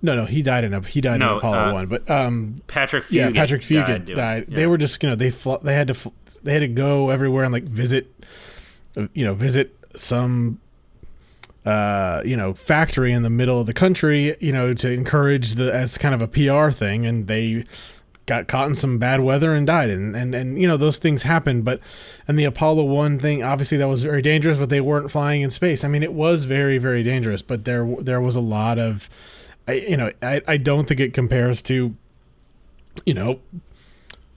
[0.00, 2.62] no, no, he died in a he died no, in Apollo uh, one, but um,
[2.68, 4.14] Patrick Fugit yeah, Patrick Fugit died.
[4.14, 4.44] died.
[4.48, 4.56] Yeah.
[4.56, 6.10] They were just you know they fl- they had to fl-
[6.42, 8.12] they had to go everywhere and like visit,
[8.96, 10.60] uh, you know, visit some,
[11.64, 15.72] uh, you know, factory in the middle of the country, you know, to encourage the
[15.74, 17.64] as kind of a PR thing, and they
[18.26, 19.90] got caught in some bad weather and died.
[19.90, 21.80] And and and you know those things happen but
[22.28, 25.48] and the apollo 1 thing obviously that was very dangerous but they weren't flying in
[25.50, 25.82] space.
[25.82, 29.08] I mean it was very very dangerous but there there was a lot of
[29.68, 31.94] I, you know, I, I don't think it compares to,
[33.04, 33.38] you know,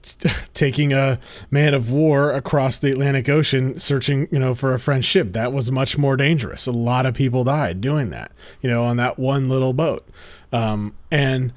[0.54, 5.06] taking a man of war across the Atlantic Ocean searching, you know, for a French
[5.06, 5.34] ship.
[5.34, 6.68] That was much more dangerous.
[6.68, 8.32] A lot of people died doing that,
[8.62, 10.08] you know, on that one little boat.
[10.52, 11.54] Um, and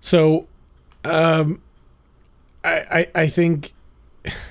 [0.00, 0.46] so,
[1.04, 1.62] um,
[2.62, 3.72] I, I, I think,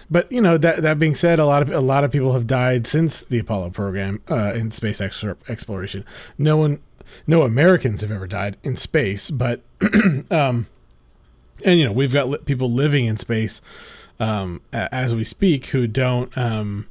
[0.10, 2.46] but you know that that being said, a lot of a lot of people have
[2.46, 6.06] died since the Apollo program uh, in space ex- exploration.
[6.38, 6.82] No one
[7.26, 9.62] no Americans have ever died in space, but
[10.32, 10.68] um,
[11.64, 13.62] and you know we've got li- people living in space
[14.20, 16.88] um, as we speak who don't um,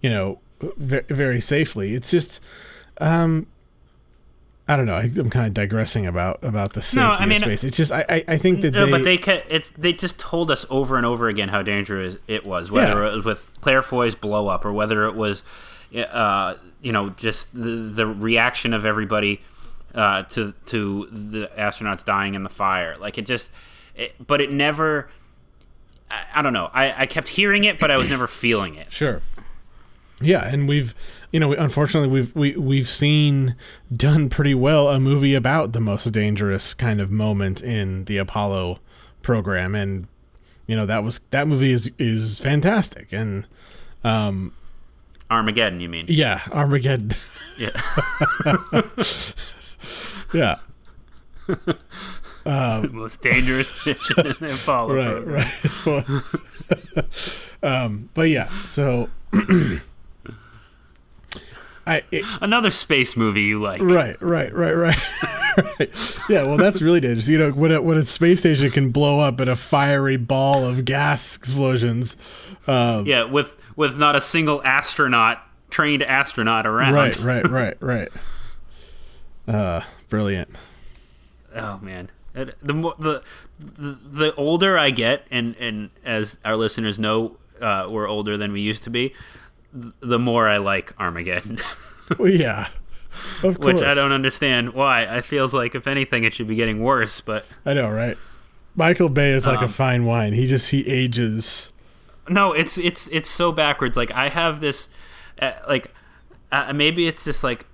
[0.00, 1.94] you know v- very safely.
[1.94, 2.40] It's just
[2.98, 3.46] um,
[4.68, 4.96] I don't know.
[4.96, 7.64] I, am kind of digressing about about the safety no, I mean, of space.
[7.64, 9.14] It's just I I, I think that no, they, but they
[9.48, 13.10] it's they just told us over and over again how dangerous it was, whether yeah.
[13.10, 15.44] it was with Claire Foy's blow up or whether it was,
[15.96, 19.40] uh, you know, just the the reaction of everybody
[19.94, 22.96] uh, to to the astronauts dying in the fire.
[22.98, 23.50] Like it just,
[23.96, 25.08] it, but it never.
[26.10, 26.70] I, I don't know.
[26.72, 28.92] I, I kept hearing it, but I was never feeling it.
[28.92, 29.22] Sure.
[30.20, 30.94] Yeah, and we've
[31.30, 33.54] you know unfortunately we've we, we've seen
[33.94, 38.78] done pretty well a movie about the most dangerous kind of moment in the Apollo
[39.22, 40.06] program, and
[40.66, 43.46] you know that was that movie is is fantastic and
[44.04, 44.52] um
[45.30, 46.06] Armageddon, you mean?
[46.08, 47.14] Yeah, Armageddon.
[47.58, 47.80] Yeah.
[50.32, 50.56] yeah.
[52.46, 55.52] Um, most dangerous mission in the Apollo right,
[55.84, 56.24] program.
[57.02, 57.04] Right.
[57.62, 59.10] um, but yeah, so
[61.86, 63.80] I it, another space movie you like.
[63.80, 64.98] Right, right, right, right.
[65.56, 65.90] right.
[66.28, 67.28] Yeah, well, that's really dangerous.
[67.28, 70.64] You know, when a, when a space station can blow up in a fiery ball
[70.66, 72.16] of gas explosions.
[72.66, 76.94] Um, yeah, with with not a single astronaut, trained astronaut around.
[76.94, 78.08] Right, right, right, right.
[79.46, 80.50] Uh, brilliant.
[81.54, 82.54] Oh man, the
[82.98, 83.22] the
[83.58, 88.52] the, the older I get, and and as our listeners know, uh, we're older than
[88.52, 89.14] we used to be.
[89.72, 91.58] The more I like Armageddon.
[92.18, 92.68] well, yeah.
[93.42, 95.02] Which I don't understand why.
[95.02, 97.20] It feels like if anything, it should be getting worse.
[97.20, 98.16] But I know, right?
[98.74, 100.34] Michael Bay is like um, a fine wine.
[100.34, 101.72] He just he ages.
[102.28, 103.96] No, it's it's it's so backwards.
[103.96, 104.90] Like I have this,
[105.40, 105.92] uh, like
[106.52, 107.64] uh, maybe it's just like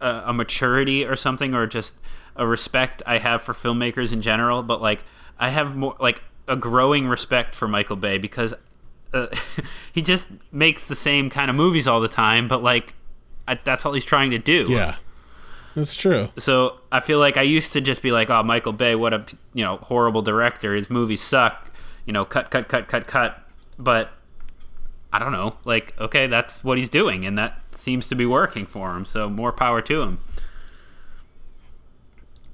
[0.00, 1.94] a, a maturity or something, or just
[2.38, 4.62] a respect I have for filmmakers in general.
[4.62, 5.04] But like
[5.38, 8.54] I have more like a growing respect for Michael Bay because
[9.12, 9.26] uh,
[9.92, 12.48] he just makes the same kind of movies all the time.
[12.48, 12.94] But like
[13.46, 14.66] I, that's all he's trying to do.
[14.68, 14.96] Yeah.
[15.74, 16.28] That's true.
[16.38, 19.24] So I feel like I used to just be like, "Oh, Michael Bay, what a
[19.54, 20.74] you know horrible director.
[20.74, 21.70] His movies suck.
[22.04, 23.44] You know, cut, cut, cut, cut, cut."
[23.78, 24.10] But
[25.12, 25.56] I don't know.
[25.64, 29.04] Like, okay, that's what he's doing, and that seems to be working for him.
[29.04, 30.18] So more power to him.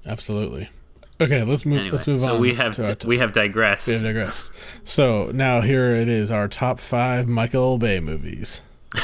[0.06, 0.68] Absolutely.
[1.20, 1.78] Okay, let's move.
[1.78, 2.40] Anyway, let's move so on.
[2.40, 3.86] we have t- we have digressed.
[3.86, 4.50] We have digressed.
[4.82, 8.62] So now here it is: our top five Michael Bay movies.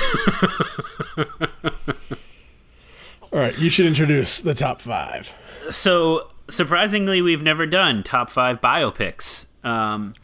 [3.32, 5.32] All right, you should introduce the top five.
[5.70, 9.46] So surprisingly, we've never done top five biopics.
[9.64, 10.14] Um,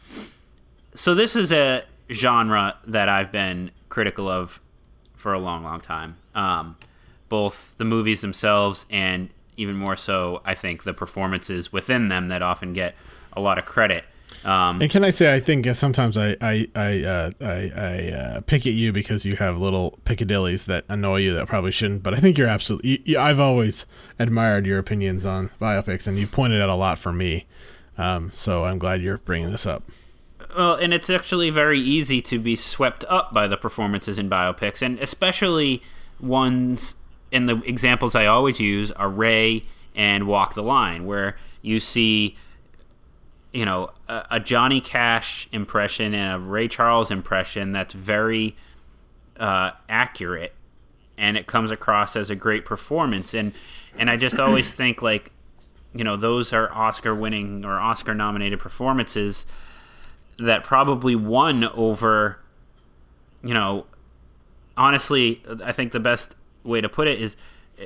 [0.95, 4.61] so this is a genre that I've been critical of
[5.15, 6.17] for a long, long time.
[6.35, 6.77] Um,
[7.29, 12.43] both the movies themselves and even more so, I think the performances within them that
[12.43, 12.95] often get
[13.33, 14.05] a lot of credit.
[14.45, 18.41] Um, and can I say, I think sometimes I I I uh, I, I uh,
[18.43, 22.03] pick at you because you have little picadillies that annoy you that probably shouldn't.
[22.03, 23.03] But I think you're absolutely.
[23.05, 23.87] You, I've always
[24.19, 27.47] admired your opinions on biopics, and you pointed out a lot for me.
[27.99, 29.83] Um, so I'm glad you're bringing this up.
[30.57, 34.81] Well, and it's actually very easy to be swept up by the performances in biopics,
[34.81, 35.83] and especially
[36.21, 36.95] ones.
[37.33, 39.65] And the examples I always use are Ray
[39.95, 42.37] and Walk the Line, where you see
[43.53, 48.55] you know a, a, Johnny Cash impression and a Ray Charles impression that's very
[49.39, 50.55] uh, accurate,
[51.19, 53.35] and it comes across as a great performance.
[53.35, 53.53] And
[53.99, 55.33] and I just always think like,
[55.95, 59.47] you know, those are Oscar winning or Oscar nominated performances
[60.39, 62.39] that probably won over,
[63.43, 63.87] you know,
[64.77, 66.35] honestly, I think the best
[66.67, 67.37] way to put it is.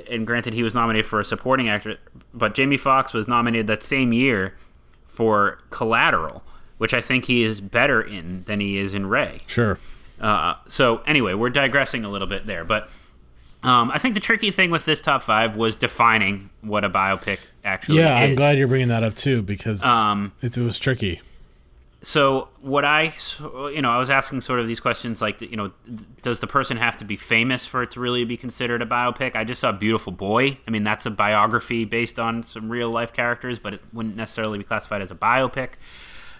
[0.09, 1.97] And granted, he was nominated for a supporting actor,
[2.33, 4.55] but Jamie Foxx was nominated that same year
[5.05, 6.43] for Collateral,
[6.77, 9.41] which I think he is better in than he is in Ray.
[9.47, 9.79] Sure.
[10.19, 12.89] Uh, so anyway, we're digressing a little bit there, but
[13.63, 17.39] um, I think the tricky thing with this top five was defining what a biopic
[17.63, 18.29] actually yeah, is.
[18.29, 21.21] I'm glad you're bringing that up too because um, it, it was tricky
[22.03, 25.71] so what I, you know, I was asking sort of these questions like, you know,
[26.23, 29.35] does the person have to be famous for it to really be considered a biopic?
[29.35, 30.57] I just saw Beautiful Boy.
[30.67, 34.57] I mean, that's a biography based on some real life characters, but it wouldn't necessarily
[34.57, 35.73] be classified as a biopic.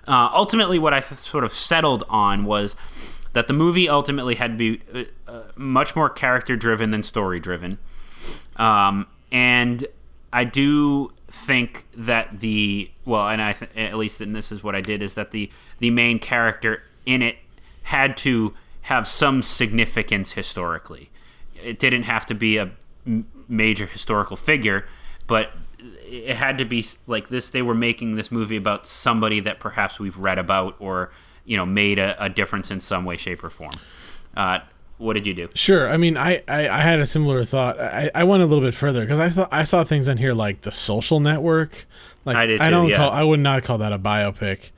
[0.08, 2.76] Uh, ultimately, what I sort of settled on was
[3.34, 4.82] that the movie ultimately had to be
[5.28, 7.78] uh, uh much more character driven than story driven.
[8.56, 9.86] Um, and
[10.34, 14.76] I do think that the well, and I th- at least and this is what
[14.76, 17.38] I did is that the the main character in it
[17.84, 18.54] had to
[18.84, 21.10] have some significance historically.
[21.56, 22.72] It didn't have to be a
[23.48, 24.86] major historical figure,
[25.28, 27.50] but it had to be like this.
[27.50, 31.12] They were making this movie about somebody that perhaps we've read about or
[31.46, 33.76] you know made a, a difference in some way, shape, or form.
[34.36, 34.60] Uh,
[35.02, 35.50] what did you do?
[35.54, 35.90] Sure.
[35.90, 37.80] I mean, I, I, I had a similar thought.
[37.80, 40.34] I, I went a little bit further because I thought I saw things on here
[40.34, 41.86] like the Social Network.
[42.24, 42.60] Like I did.
[42.60, 42.98] Too, I don't yeah.
[42.98, 43.12] call.
[43.12, 44.70] I would not call that a biopic.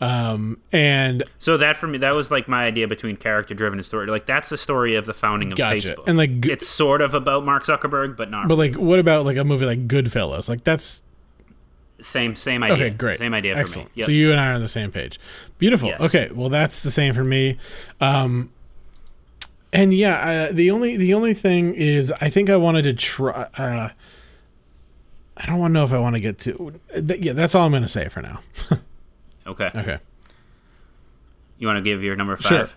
[0.00, 3.86] Um, and so that for me, that was like my idea between character driven and
[3.86, 4.06] story.
[4.06, 5.76] Like that's the story of the founding of gotcha.
[5.76, 6.04] Facebook.
[6.06, 8.48] And like it's sort of about Mark Zuckerberg, but not.
[8.48, 10.48] But like, what about like a movie like Goodfellas?
[10.48, 11.02] Like that's
[12.00, 12.86] same same idea.
[12.86, 13.18] Okay, great.
[13.18, 13.88] Same idea Excellent.
[13.88, 14.00] for me.
[14.00, 14.06] Yep.
[14.06, 15.18] So you and I are on the same page.
[15.58, 15.88] Beautiful.
[15.88, 16.00] Yes.
[16.00, 17.58] Okay, well that's the same for me.
[18.00, 18.50] Um,
[19.72, 23.48] and yeah, uh, the only the only thing is, I think I wanted to try.
[23.56, 23.90] Uh,
[25.36, 26.80] I don't want to know if I want to get to.
[26.92, 28.40] Th- yeah, that's all I'm going to say for now.
[29.46, 29.70] okay.
[29.74, 29.98] Okay.
[31.58, 32.74] You want to give your number five?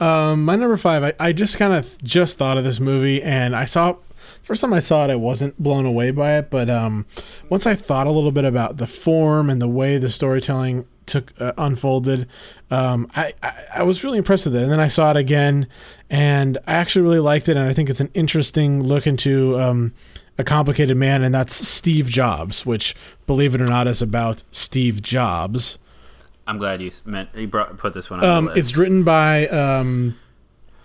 [0.00, 0.06] Sure.
[0.06, 1.02] Um, my number five.
[1.02, 3.96] I, I just kind of just thought of this movie, and I saw
[4.42, 7.04] first time I saw it, I wasn't blown away by it, but um,
[7.48, 11.32] once I thought a little bit about the form and the way the storytelling took
[11.40, 12.28] uh, unfolded,
[12.70, 14.62] um, I, I, I was really impressed with it.
[14.62, 15.66] And then I saw it again,
[16.10, 17.56] and I actually really liked it.
[17.56, 19.94] And I think it's an interesting look into um,
[20.38, 22.94] a complicated man, and that's Steve Jobs, which,
[23.26, 25.78] believe it or not, is about Steve Jobs.
[26.46, 30.16] I'm glad you meant you brought put this one on Um, it's written by um,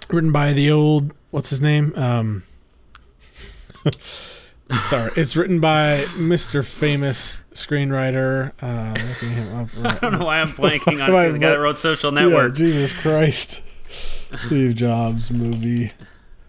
[0.10, 1.94] written by the old what's his name?
[4.88, 6.64] Sorry, it's written by Mr.
[6.66, 8.52] Famous screenwriter.
[8.62, 11.78] Uh, looking him up I don't know why I'm blanking on the guy that wrote
[11.78, 12.58] Social Network.
[12.58, 13.62] Yeah, Jesus Christ,
[14.46, 15.92] Steve Jobs movie.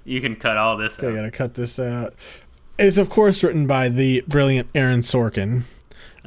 [0.04, 2.14] You can cut all this Okay, I gotta cut this out.
[2.78, 5.64] It's of course written by the brilliant Aaron Sorkin,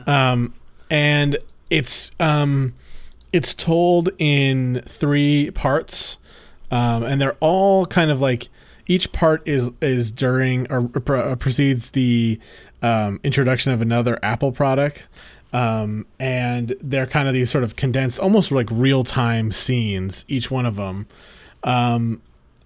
[0.06, 0.54] um,
[0.90, 1.38] and
[1.70, 2.74] it's um,
[3.32, 6.18] it's told in three parts,
[6.72, 8.50] um, and they're all kind of like
[8.88, 12.40] each part is is during or uh, precedes the
[12.82, 15.06] um, introduction of another Apple product.
[15.54, 20.52] Um, and they're kind of these sort of condensed, almost like real time scenes, each
[20.52, 21.08] one of them.
[21.64, 22.22] Um,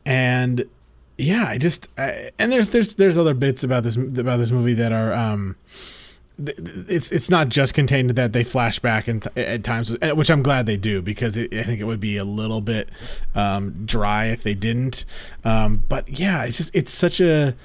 [0.08, 0.66] and
[1.20, 4.74] yeah, I just I, and there's there's there's other bits about this about this movie
[4.74, 5.56] that are um
[6.40, 10.42] it's it's not just contained that they flash back and at times eh, which I'm
[10.42, 12.90] glad they do because it, I think it would be a little bit
[13.36, 15.06] um, dry if they didn't.
[15.44, 17.56] Um, but yeah it's just it's such a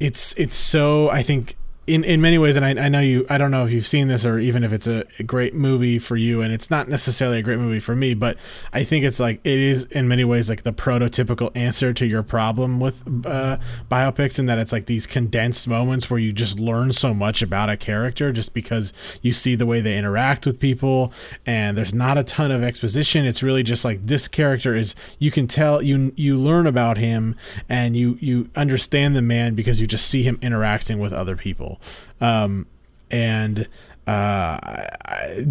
[0.00, 1.56] it's it's so I think
[1.86, 3.26] in in many ways, and I, I know you.
[3.28, 5.98] I don't know if you've seen this or even if it's a, a, great movie
[5.98, 8.14] for you, and it's not necessarily a great movie for me.
[8.14, 8.38] But
[8.72, 12.22] I think it's like it is in many ways like the prototypical answer to your
[12.22, 13.58] problem with uh,
[13.90, 17.68] biopics, in that it's like these condensed moments where you just learn so much about
[17.68, 21.12] a character just because you see the way they interact with people,
[21.44, 23.26] and there's not a ton of exposition.
[23.26, 24.94] It's really just like this character is.
[25.18, 27.36] You can tell you you learn about him,
[27.68, 31.73] and you you understand the man because you just see him interacting with other people.
[32.20, 32.66] Um,
[33.10, 33.68] and
[34.06, 34.88] uh,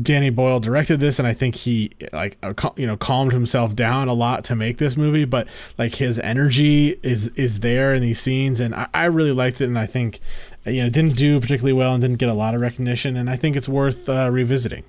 [0.01, 4.07] Danny Boyle directed this, and I think he like uh, you know calmed himself down
[4.07, 5.25] a lot to make this movie.
[5.25, 5.47] But
[5.77, 9.65] like his energy is is there in these scenes, and I, I really liked it.
[9.65, 10.19] And I think
[10.65, 13.17] you know didn't do particularly well and didn't get a lot of recognition.
[13.17, 14.83] And I think it's worth uh, revisiting.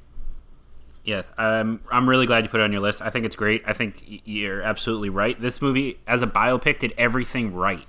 [1.05, 3.03] Yeah, um, I'm really glad you put it on your list.
[3.03, 3.63] I think it's great.
[3.67, 5.39] I think you're absolutely right.
[5.39, 7.85] This movie, as a biopic, did everything right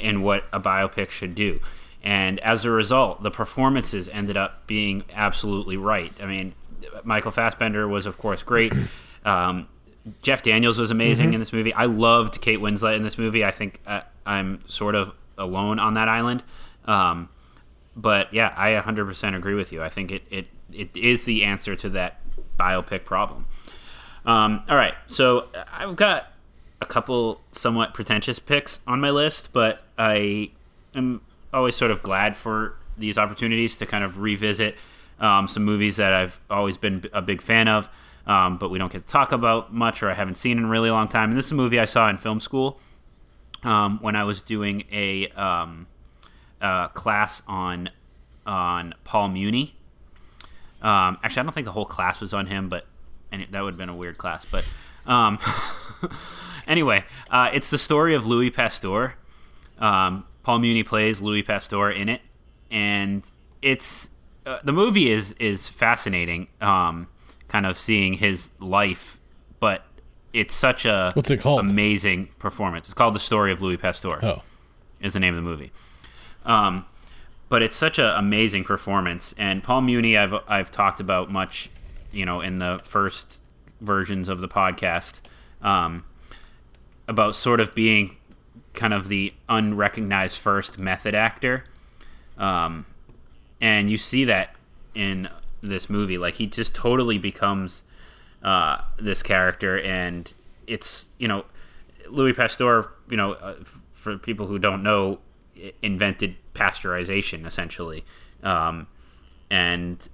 [0.00, 1.60] in what a biopic should do.
[2.02, 6.12] And as a result, the performances ended up being absolutely right.
[6.20, 6.54] I mean,
[7.04, 8.72] Michael Fassbender was, of course, great.
[9.24, 9.68] Um,
[10.20, 11.34] Jeff Daniels was amazing mm-hmm.
[11.34, 11.72] in this movie.
[11.72, 13.44] I loved Kate Winslet in this movie.
[13.44, 16.42] I think uh, I'm sort of alone on that island.
[16.86, 17.28] Um,
[17.94, 19.80] but yeah, I 100% agree with you.
[19.80, 22.20] I think it, it, it is the answer to that
[22.58, 23.46] biopic problem.
[24.24, 26.32] Um, all right, so I've got
[26.80, 30.50] a couple somewhat pretentious picks on my list, but I
[30.94, 31.20] am
[31.52, 34.76] always sort of glad for these opportunities to kind of revisit
[35.20, 37.88] um, some movies that I've always been a big fan of,
[38.26, 40.68] um, but we don't get to talk about much or I haven't seen in a
[40.68, 41.30] really long time.
[41.30, 42.80] And this is a movie I saw in film school
[43.62, 45.86] um, when I was doing a um,
[46.60, 47.90] uh, class on
[48.44, 49.76] on Paul Muni.
[50.82, 52.86] Um, actually, I don't think the whole class was on him, but
[53.30, 54.44] and that would have been a weird class.
[54.44, 54.68] But
[55.06, 55.38] um,
[56.66, 59.14] anyway, uh, it's the story of Louis Pasteur.
[59.78, 62.20] Um, Paul Muni plays Louis Pasteur in it,
[62.70, 63.30] and
[63.60, 64.10] it's
[64.46, 66.48] uh, the movie is is fascinating.
[66.60, 67.08] Um,
[67.48, 69.20] kind of seeing his life,
[69.60, 69.84] but
[70.32, 71.60] it's such a what's it called?
[71.60, 72.86] Amazing performance.
[72.86, 74.18] It's called The Story of Louis Pasteur.
[74.22, 74.42] Oh,
[75.00, 75.70] is the name of the movie.
[76.44, 76.86] Um,
[77.48, 81.70] but it's such an amazing performance, and Paul Muni I've I've talked about much,
[82.10, 83.38] you know, in the first
[83.80, 85.20] versions of the podcast,
[85.60, 86.04] um,
[87.06, 88.16] about sort of being
[88.74, 91.64] kind of the unrecognized first method actor.
[92.38, 92.86] Um,
[93.60, 94.56] and you see that
[94.94, 95.28] in
[95.62, 96.18] this movie.
[96.18, 97.84] Like he just totally becomes
[98.42, 100.32] uh, this character, and
[100.66, 101.44] it's you know
[102.08, 102.90] Louis Pasteur.
[103.08, 103.54] You know, uh,
[103.92, 105.20] for people who don't know,
[105.80, 108.04] invented pasteurization essentially,
[108.42, 108.86] um,
[109.50, 110.08] and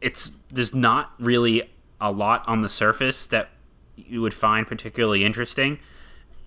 [0.00, 1.70] it's there's not really
[2.00, 3.50] a lot on the surface that
[3.96, 5.78] you would find particularly interesting,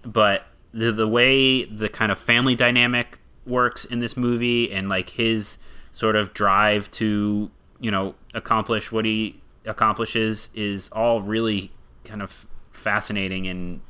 [0.04, 5.12] but the the way the kind of family dynamic works in this movie and like
[5.12, 5.58] his
[5.94, 7.50] sort of drive to
[7.80, 11.72] you know accomplish what he accomplishes is all really
[12.04, 13.82] kind of fascinating and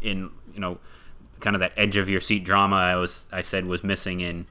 [0.00, 0.78] in you know
[1.40, 4.46] kind of that edge of your seat drama I was I said was missing in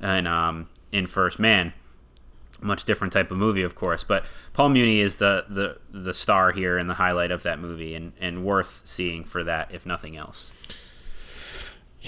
[0.00, 1.72] in um in First Man
[2.62, 4.04] much different type of movie, of course.
[4.04, 7.94] But Paul Muni is the, the the star here and the highlight of that movie,
[7.94, 10.52] and, and worth seeing for that, if nothing else.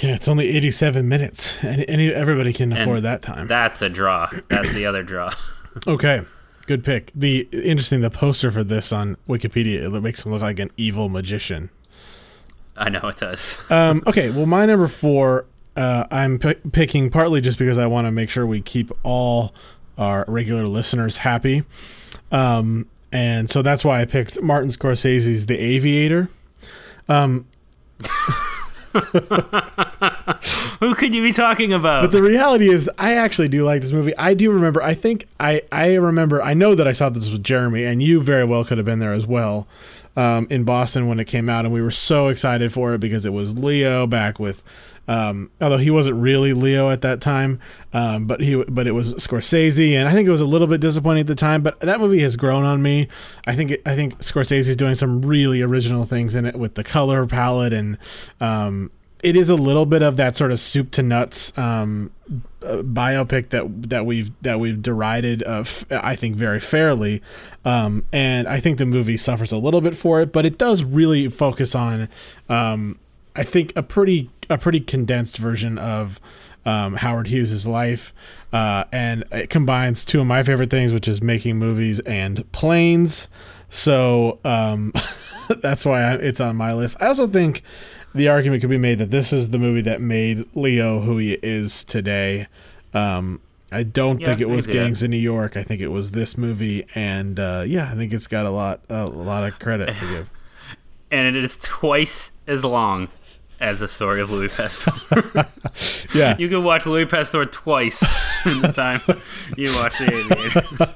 [0.01, 3.49] Yeah, it's only 87 minutes, and any, everybody can afford and that time.
[3.49, 4.31] That's a draw.
[4.49, 5.33] That's the other draw.
[5.89, 6.23] okay,
[6.67, 7.11] good pick.
[7.17, 11.09] The interesting, the poster for this on Wikipedia it makes him look like an evil
[11.09, 11.71] magician.
[12.77, 13.59] I know it does.
[13.71, 15.47] um, okay, well, my number four,
[15.77, 19.53] uh, I'm p- picking partly just because I want to make sure we keep all
[19.97, 21.65] our regular listeners happy,
[22.31, 26.31] um, and so that's why I picked Martin Scorsese's The Aviator.
[27.09, 27.49] Um,
[30.81, 32.03] Who could you be talking about?
[32.03, 34.17] But the reality is, I actually do like this movie.
[34.17, 34.83] I do remember.
[34.83, 36.43] I think I I remember.
[36.43, 38.99] I know that I saw this with Jeremy, and you very well could have been
[39.01, 39.67] there as well.
[40.17, 43.25] Um, in Boston when it came out, and we were so excited for it because
[43.25, 44.65] it was Leo back with
[45.09, 47.59] um, although he wasn't really Leo at that time,
[47.95, 50.83] um, but he but it was Scorsese, and I think it was a little bit
[50.83, 51.63] disappointing at the time.
[51.63, 53.09] But that movie has grown on me.
[53.47, 56.75] I think it, I think Scorsese is doing some really original things in it with
[56.75, 57.99] the color palette, and
[58.39, 58.91] um,
[59.23, 62.13] it is a little bit of that sort of soup to nuts um,
[62.63, 67.23] uh, biopic that that we've that we've derided of I think very fairly,
[67.65, 70.83] um, and I think the movie suffers a little bit for it, but it does
[70.83, 72.11] really focus on
[72.51, 72.99] um,
[73.35, 76.21] I think a pretty a pretty condensed version of
[76.65, 78.13] um, Howard Hughes' life,
[78.53, 83.29] uh, and it combines two of my favorite things, which is making movies and planes.
[83.71, 84.93] So um,
[85.63, 86.97] that's why I, it's on my list.
[87.01, 87.63] I also think
[88.15, 91.39] the argument could be made that this is the movie that made Leo who he
[91.43, 92.47] is today.
[92.95, 93.41] Um,
[93.71, 94.67] I don't Yeah, think it was.
[94.67, 95.57] Gangs in New York.
[95.57, 98.81] I think it was this movie, and uh, yeah, I think it's got a lot
[98.89, 100.31] a lot of credit to give.
[101.11, 103.09] and it is twice as long
[103.61, 104.95] as the story of Louis Pasteur.
[106.15, 106.37] Yeah.
[106.39, 108.03] you can watch Louis Pasteur twice
[108.47, 109.01] in the time
[109.57, 110.95] you watch The Aviator.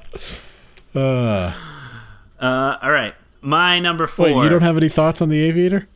[0.95, 1.53] Uh,
[2.39, 4.25] Uh, all right, my number four.
[4.25, 5.87] wait, you don't have any thoughts on the Aviator?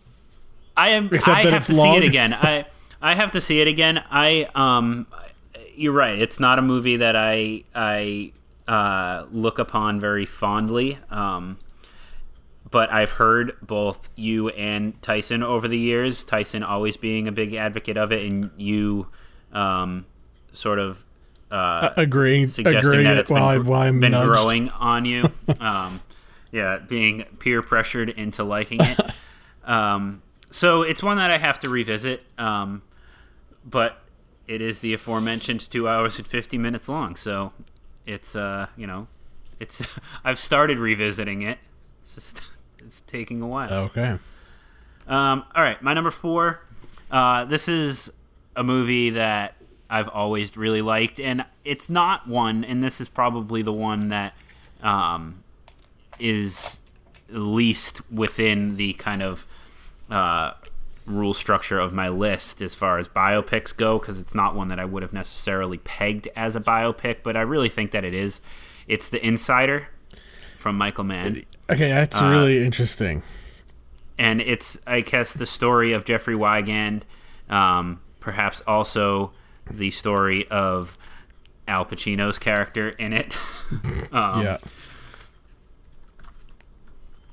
[0.75, 1.09] I am.
[1.11, 1.97] Except I that have it's to see long?
[1.97, 2.33] it again.
[2.33, 2.65] I
[3.01, 4.03] I have to see it again.
[4.09, 5.07] I um,
[5.75, 6.19] you're right.
[6.19, 8.31] It's not a movie that I I
[8.67, 10.97] uh, look upon very fondly.
[11.11, 11.57] Um,
[12.69, 16.23] but I've heard both you and Tyson over the years.
[16.23, 19.07] Tyson always being a big advocate of it, and you
[19.51, 20.05] um,
[20.53, 21.05] sort of
[21.51, 24.27] uh, agreeing, suggesting that it it's while, been, I, been nudged.
[24.27, 25.31] growing on you.
[25.59, 26.01] um,
[26.51, 28.99] yeah, being peer pressured into liking it.
[29.63, 32.23] um, so it's one that I have to revisit.
[32.37, 32.81] Um,
[33.65, 34.01] but
[34.47, 37.15] it is the aforementioned two hours and fifty minutes long.
[37.15, 37.53] So
[38.05, 39.07] it's uh, you know,
[39.59, 39.85] it's
[40.23, 41.59] I've started revisiting it.
[42.01, 42.41] It's just
[42.87, 43.71] it's taking a while.
[43.71, 44.17] Okay.
[45.07, 46.61] Um, all right, my number four.
[47.11, 48.11] Uh, this is
[48.55, 49.55] a movie that
[49.89, 54.33] I've always really liked, and it's not one, and this is probably the one that
[54.81, 55.43] um,
[56.19, 56.79] is
[57.29, 59.45] least within the kind of
[60.09, 60.53] uh,
[61.05, 64.79] rule structure of my list as far as biopics go, because it's not one that
[64.79, 68.41] I would have necessarily pegged as a biopic, but I really think that it is.
[68.87, 69.89] It's The Insider
[70.57, 73.23] from Michael Mann Okay, that's Uh, really interesting.
[74.17, 77.01] and it's I guess the story of Jeffrey Wigand,
[77.49, 79.31] um, perhaps also
[79.69, 80.97] the story of
[81.67, 83.35] Al Pacino's character in it.
[84.11, 84.57] um, yeah.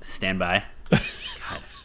[0.01, 0.63] Stand by.
[0.91, 1.01] God,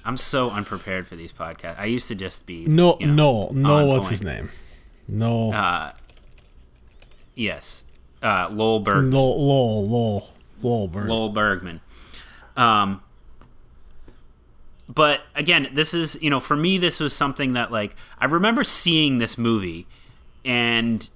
[0.05, 1.79] I'm so unprepared for these podcasts.
[1.79, 4.11] I used to just be No, you know, Noel, on what's point.
[4.11, 4.51] his name?
[5.09, 5.53] No.
[5.53, 5.93] Uh,
[7.35, 7.85] yes,
[8.23, 9.05] uh, Lowell Berg.
[9.13, 10.29] Lowell, Lowell, Lowell,
[10.63, 11.09] Lowell Berg.
[11.09, 11.81] Lowell Bergman.
[12.57, 13.03] Um,
[14.89, 18.65] but again, this is you know for me this was something that like I remember
[18.65, 19.87] seeing this movie,
[20.45, 21.09] and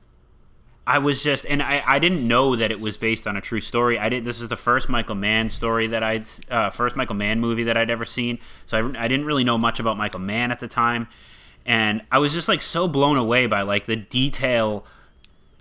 [0.86, 3.60] I was just and I, I didn't know that it was based on a true
[3.60, 3.98] story.
[3.98, 4.24] I did.
[4.24, 7.76] This is the first Michael Mann story that I'd uh, first Michael Mann movie that
[7.76, 8.38] I'd ever seen.
[8.66, 11.08] So I, I didn't really know much about Michael Mann at the time,
[11.66, 14.84] and I was just like so blown away by like the detail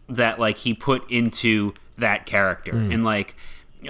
[0.07, 2.93] that like he put into that character Mm.
[2.93, 3.35] and like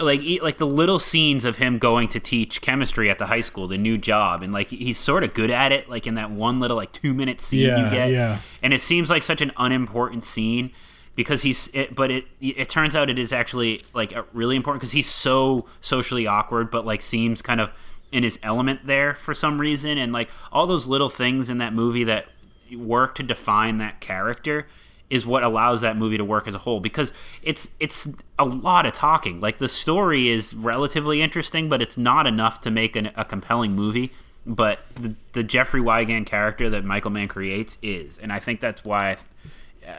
[0.02, 3.68] like like the little scenes of him going to teach chemistry at the high school
[3.68, 6.60] the new job and like he's sort of good at it like in that one
[6.60, 8.40] little like 2 minute scene Yeah, you get yeah.
[8.62, 10.72] and it seems like such an unimportant scene
[11.16, 14.94] because he's it, but it it turns out it is actually like really important because
[14.94, 17.70] he's so socially awkward but like seems kind of
[18.12, 21.74] in his element there for some reason and like all those little things in that
[21.74, 22.28] movie that
[22.76, 24.68] work to define that character
[25.14, 28.10] is what allows that movie to work as a whole because it's it's
[28.40, 29.40] a lot of talking.
[29.40, 33.74] Like the story is relatively interesting but it's not enough to make an, a compelling
[33.74, 34.12] movie.
[34.46, 38.84] But the, the Jeffrey Wigand character that Michael Mann creates is and I think that's
[38.84, 39.18] why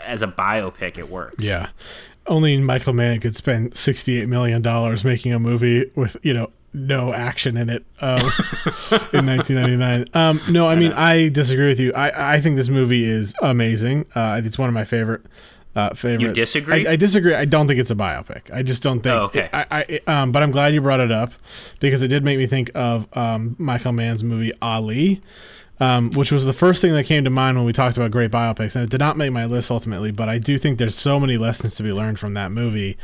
[0.05, 1.43] as a biopic it works.
[1.45, 1.69] Yeah.
[2.27, 4.63] Only Michael Mann could spend $68 million
[5.05, 8.21] making a movie with, you know, no action in it um,
[9.13, 10.09] in 1999.
[10.13, 11.93] Um, no, I mean, I disagree with you.
[11.95, 14.07] I, I think this movie is amazing.
[14.15, 15.23] Uh, it's one of my favorite.
[15.77, 16.37] Uh, favorites.
[16.37, 16.87] disagree?
[16.87, 17.35] I, I disagree.
[17.35, 18.49] I don't think it's a biopic.
[18.55, 19.13] I just don't think.
[19.13, 19.49] Oh, okay.
[19.53, 21.33] I, I, um, but I'm glad you brought it up
[21.81, 25.21] because it did make me think of um, Michael Mann's movie Ali,
[25.81, 28.31] um, which was the first thing that came to mind when we talked about great
[28.31, 30.13] biopics, and it did not make my list ultimately.
[30.13, 32.97] But I do think there's so many lessons to be learned from that movie,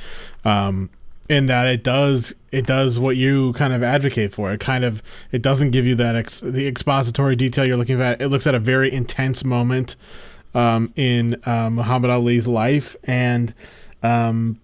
[0.45, 0.91] um,
[1.31, 4.53] in that it does it does what you kind of advocate for.
[4.53, 5.01] It kind of
[5.31, 8.21] it doesn't give you that ex, the expository detail you're looking at.
[8.21, 9.95] It looks at a very intense moment
[10.55, 13.55] um, in uh, Muhammad Ali's life, and
[14.03, 14.59] um,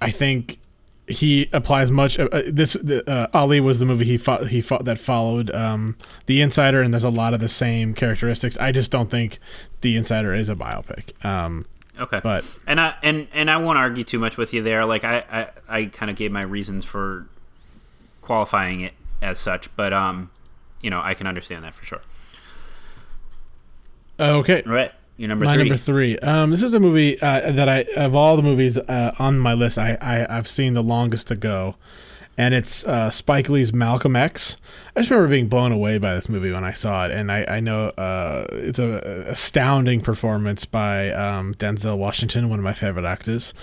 [0.00, 0.58] I think
[1.06, 2.18] he applies much.
[2.18, 4.48] Uh, uh, this uh, Ali was the movie he fought.
[4.48, 8.56] He fought that followed um, the Insider, and there's a lot of the same characteristics.
[8.56, 9.38] I just don't think
[9.82, 11.22] the Insider is a biopic.
[11.22, 11.66] Um,
[11.98, 12.20] Okay.
[12.22, 14.84] But and I and and I won't argue too much with you there.
[14.84, 15.24] Like I
[15.68, 17.26] I, I kind of gave my reasons for
[18.22, 18.92] qualifying it
[19.22, 20.30] as such, but um,
[20.82, 22.00] you know, I can understand that for sure.
[24.20, 24.92] okay, Right.
[25.18, 25.62] Your number my three.
[25.62, 26.18] number three.
[26.18, 29.54] Um, this is a movie uh, that I of all the movies uh, on my
[29.54, 31.76] list, I, I I've seen the longest to go,
[32.38, 34.56] and it's uh, Spike Lee's Malcolm X.
[34.94, 37.44] I just remember being blown away by this movie when I saw it, and I
[37.48, 42.74] I know uh, it's a, a astounding performance by um, Denzel Washington, one of my
[42.74, 43.54] favorite actors,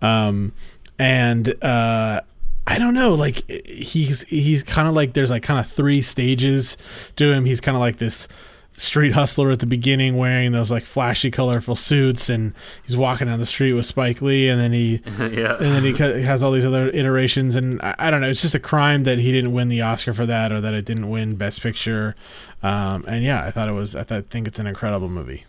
[0.00, 0.52] um,
[0.98, 1.54] and.
[1.62, 2.20] Uh,
[2.64, 3.14] I don't know.
[3.14, 6.76] Like he's he's kind of like there's like kind of three stages
[7.16, 7.44] to him.
[7.44, 8.28] He's kind of like this
[8.76, 13.38] street hustler at the beginning wearing those like flashy colorful suits and he's walking down
[13.38, 15.56] the street with Spike Lee and then he yeah.
[15.56, 15.92] and then he
[16.22, 19.18] has all these other iterations and I, I, don't know it's just a crime that
[19.18, 22.16] he didn't win the Oscar for that or that it didn't win best picture.
[22.62, 25.44] Um, and yeah I thought it was I, thought, I think it's an incredible movie.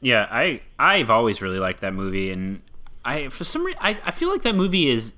[0.00, 2.60] Yeah I I've always really liked that movie and
[3.04, 5.14] I for some reason I, I feel like that movie is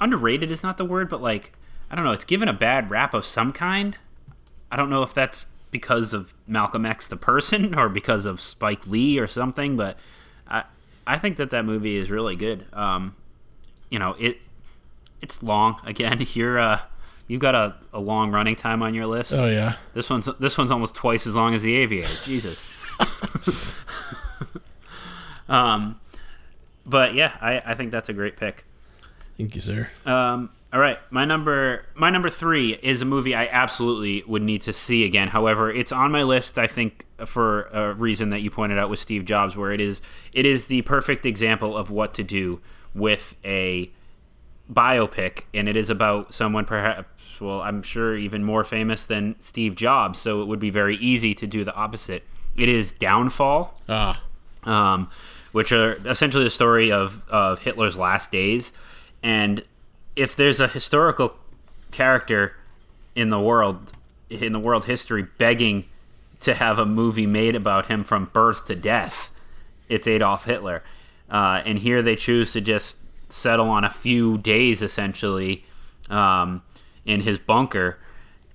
[0.00, 1.52] underrated is not the word but like
[1.88, 3.96] I don't know it's given a bad rap of some kind.
[4.72, 8.86] I don't know if that's because of Malcolm X the person or because of Spike
[8.86, 9.98] Lee or something, but
[10.48, 10.64] I
[11.06, 12.66] I think that that movie is really good.
[12.72, 13.14] Um,
[13.90, 14.38] you know, it
[15.20, 15.80] it's long.
[15.84, 16.80] Again, you're uh
[17.28, 19.32] you've got a, a long running time on your list.
[19.32, 19.76] Oh yeah.
[19.94, 22.14] This one's this one's almost twice as long as the Aviator.
[22.24, 22.68] Jesus.
[25.48, 26.00] um,
[26.84, 28.64] but yeah, I I think that's a great pick.
[29.36, 29.90] Thank you, sir.
[30.06, 34.62] Um, all right, my number my number three is a movie I absolutely would need
[34.62, 35.28] to see again.
[35.28, 36.58] However, it's on my list.
[36.58, 40.02] I think for a reason that you pointed out with Steve Jobs, where it is
[40.32, 42.60] it is the perfect example of what to do
[42.94, 43.90] with a
[44.70, 47.08] biopic, and it is about someone perhaps
[47.40, 50.18] well, I'm sure even more famous than Steve Jobs.
[50.18, 52.24] So it would be very easy to do the opposite.
[52.56, 54.22] It is Downfall, ah,
[54.64, 55.10] um,
[55.52, 58.72] which are essentially the story of of Hitler's last days,
[59.22, 59.62] and
[60.16, 61.34] if there's a historical
[61.90, 62.56] character
[63.14, 63.92] in the world
[64.28, 65.84] in the world history begging
[66.40, 69.30] to have a movie made about him from birth to death,
[69.88, 70.82] it's Adolf Hitler.
[71.30, 72.96] Uh, and here they choose to just
[73.28, 75.64] settle on a few days, essentially,
[76.10, 76.62] um,
[77.04, 77.98] in his bunker.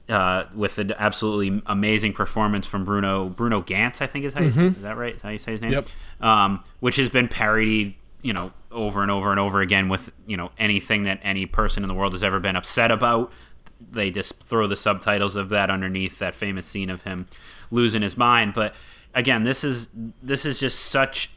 [0.09, 4.49] Uh, with an absolutely amazing performance from Bruno Bruno Ganz, I think is how you
[4.49, 4.75] Mm-hmm.
[4.75, 5.15] is that right?
[5.15, 5.71] Is how you say his name?
[5.71, 5.87] Yep.
[6.19, 10.37] Um, which has been parodied, you know, over and over and over again with you
[10.37, 13.31] know anything that any person in the world has ever been upset about.
[13.79, 17.27] They just throw the subtitles of that underneath that famous scene of him
[17.71, 18.53] losing his mind.
[18.53, 18.75] But
[19.13, 19.89] again, this is
[20.21, 21.31] this is just such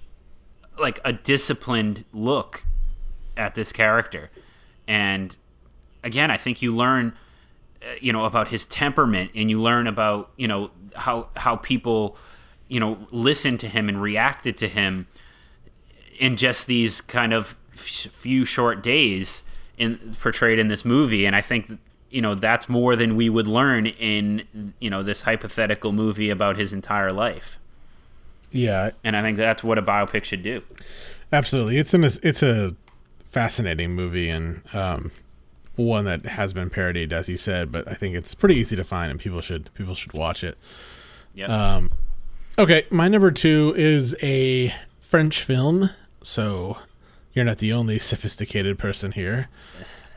[0.78, 2.64] like a disciplined look
[3.36, 4.30] at this character,
[4.86, 5.36] and
[6.02, 7.14] again, I think you learn
[8.00, 12.16] you know about his temperament and you learn about you know how how people
[12.68, 15.06] you know listen to him and reacted to him
[16.18, 19.42] in just these kind of few short days
[19.76, 21.78] in portrayed in this movie and i think
[22.14, 26.56] you know that's more than we would learn in you know this hypothetical movie about
[26.56, 27.58] his entire life.
[28.52, 28.92] Yeah.
[29.02, 30.62] And i think that's what a biopic should do.
[31.32, 31.76] Absolutely.
[31.76, 32.76] It's an it's a
[33.30, 35.10] fascinating movie and um
[35.74, 38.84] one that has been parodied as you said but i think it's pretty easy to
[38.84, 40.56] find and people should people should watch it.
[41.34, 41.90] Yeah um
[42.56, 42.86] okay.
[42.90, 45.90] My number two is a french film
[46.24, 46.78] so
[47.32, 49.48] you're not the only sophisticated person here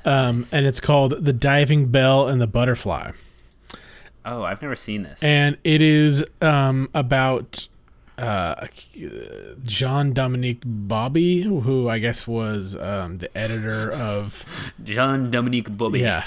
[0.05, 3.11] um and it's called the diving bell and the butterfly
[4.25, 7.67] oh i've never seen this and it is um about
[8.17, 8.67] uh,
[9.63, 14.43] John Dominique Bauby, who I guess was um, the editor of
[14.83, 15.99] John Dominique Bauby.
[15.99, 16.23] Yeah,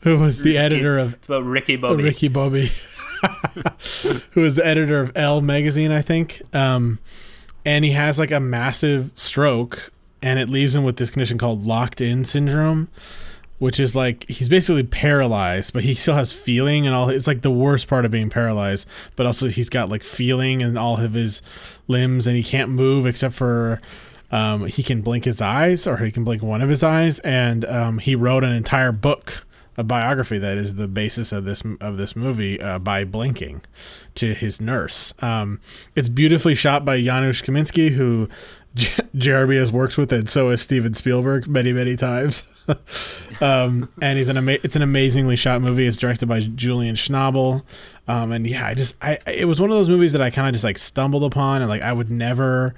[0.00, 2.02] who was the editor of it's about Ricky Bobby.
[2.02, 2.72] Ricky Bobby,
[4.32, 6.42] who was the editor of Elle magazine, I think.
[6.52, 6.98] Um,
[7.64, 9.92] and he has like a massive stroke,
[10.22, 12.88] and it leaves him with this condition called locked in syndrome
[13.58, 17.08] which is like he's basically paralyzed, but he still has feeling and all.
[17.08, 18.86] It's like the worst part of being paralyzed,
[19.16, 21.42] but also he's got like feeling in all of his
[21.88, 23.80] limbs, and he can't move except for
[24.30, 27.18] um, he can blink his eyes or he can blink one of his eyes.
[27.20, 29.44] And um, he wrote an entire book,
[29.78, 33.62] a biography that is the basis of this of this movie uh, by blinking
[34.16, 35.14] to his nurse.
[35.20, 35.60] Um,
[35.94, 38.28] it's beautifully shot by Janusz Kaminski, who
[38.74, 42.42] J- Jeremy has worked with, and so has Steven Spielberg many many times.
[43.40, 45.86] um, and he's an ama- it's an amazingly shot movie.
[45.86, 47.62] It's directed by Julian Schnabel.
[48.08, 50.48] Um, and yeah, I just I it was one of those movies that I kind
[50.48, 52.74] of just like stumbled upon and like I would never,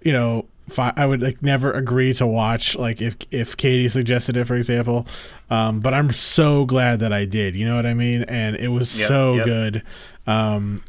[0.00, 4.36] you know, fi- I would like never agree to watch like if if Katie suggested
[4.36, 5.06] it for example.
[5.50, 7.54] Um, but I'm so glad that I did.
[7.56, 8.24] You know what I mean?
[8.24, 9.44] And it was Yep, so yep.
[9.46, 9.82] good.
[10.26, 10.84] Um,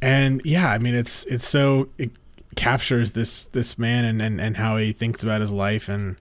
[0.00, 2.10] and yeah, I mean it's it's so it
[2.56, 6.16] captures this this man and and and how he thinks about his life and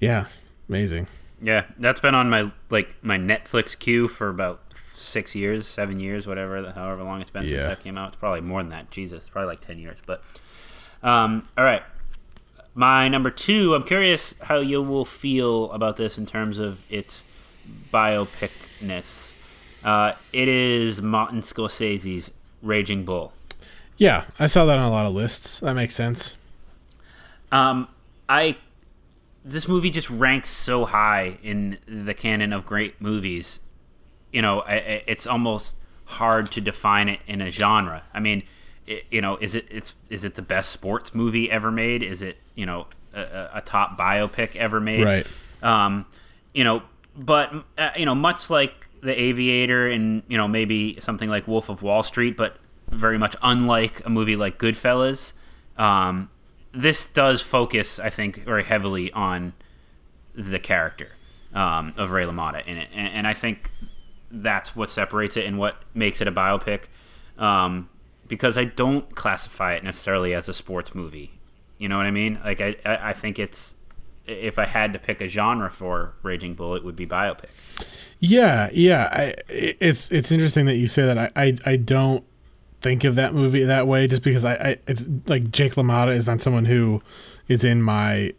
[0.00, 0.26] yeah,
[0.68, 1.06] amazing.
[1.40, 4.60] Yeah, that's been on my like my Netflix queue for about
[4.94, 8.08] six years, seven years, whatever, however long it's been since that came out.
[8.08, 8.90] It's probably more than that.
[8.90, 9.98] Jesus, probably like ten years.
[10.06, 10.22] But
[11.02, 11.82] um, all right,
[12.74, 13.74] my number two.
[13.74, 17.24] I'm curious how you will feel about this in terms of its
[17.92, 19.34] biopicness.
[19.84, 23.32] Uh, it is Martin Scorsese's Raging Bull.
[23.96, 25.60] Yeah, I saw that on a lot of lists.
[25.60, 26.34] That makes sense.
[27.50, 27.88] Um,
[28.28, 28.56] I
[29.44, 33.60] this movie just ranks so high in the canon of great movies.
[34.32, 38.04] You know, it's almost hard to define it in a genre.
[38.14, 38.44] I mean,
[38.86, 42.02] it, you know, is it it's is it the best sports movie ever made?
[42.02, 45.04] Is it you know a, a top biopic ever made?
[45.04, 45.26] Right.
[45.62, 46.06] Um,
[46.52, 46.82] you know,
[47.16, 51.68] but uh, you know, much like The Aviator and you know maybe something like Wolf
[51.68, 52.56] of Wall Street, but
[52.90, 55.32] very much unlike a movie like Goodfellas.
[55.76, 56.30] Um,
[56.72, 59.52] this does focus, I think, very heavily on
[60.34, 61.08] the character
[61.54, 63.70] um, of Ray LaMotta in it, and, and, I think
[64.30, 66.84] that's what separates it and what makes it a biopic.
[67.36, 67.90] Um,
[68.32, 71.38] because I don't classify it necessarily as a sports movie.
[71.76, 72.40] You know what I mean?
[72.42, 73.74] Like I, I think it's
[74.26, 77.50] if I had to pick a genre for Raging Bull, it would be biopic.
[78.20, 79.10] Yeah, yeah.
[79.12, 81.18] I, it's it's interesting that you say that.
[81.18, 82.24] I, I, I don't
[82.80, 86.26] think of that movie that way, just because I, I it's like Jake LaMotta is
[86.26, 87.02] not someone who
[87.48, 88.32] is in my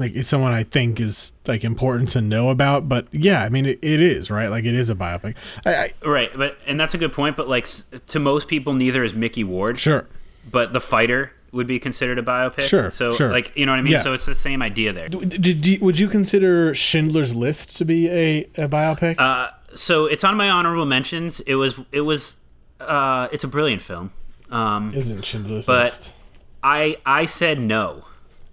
[0.00, 2.88] like it's someone I think is like important to know about.
[2.88, 4.48] But yeah, I mean it, it is right.
[4.48, 5.36] Like it is a biopic.
[5.64, 7.36] I, I, right, but and that's a good point.
[7.36, 7.66] But like
[8.08, 9.78] to most people, neither is Micky Ward.
[9.78, 10.06] Sure.
[10.50, 12.62] But the fighter would be considered a biopic.
[12.62, 12.90] Sure.
[12.90, 13.30] So sure.
[13.30, 13.92] like you know what I mean.
[13.92, 14.02] Yeah.
[14.02, 15.08] So it's the same idea there.
[15.08, 19.18] Did, did, would you consider Schindler's List to be a, a biopic?
[19.18, 21.40] Uh, so it's on my honorable mentions.
[21.40, 22.36] It was it was
[22.80, 24.12] uh, it's a brilliant film.
[24.50, 26.14] Um, Isn't Schindler's but List?
[26.62, 28.04] I I said no.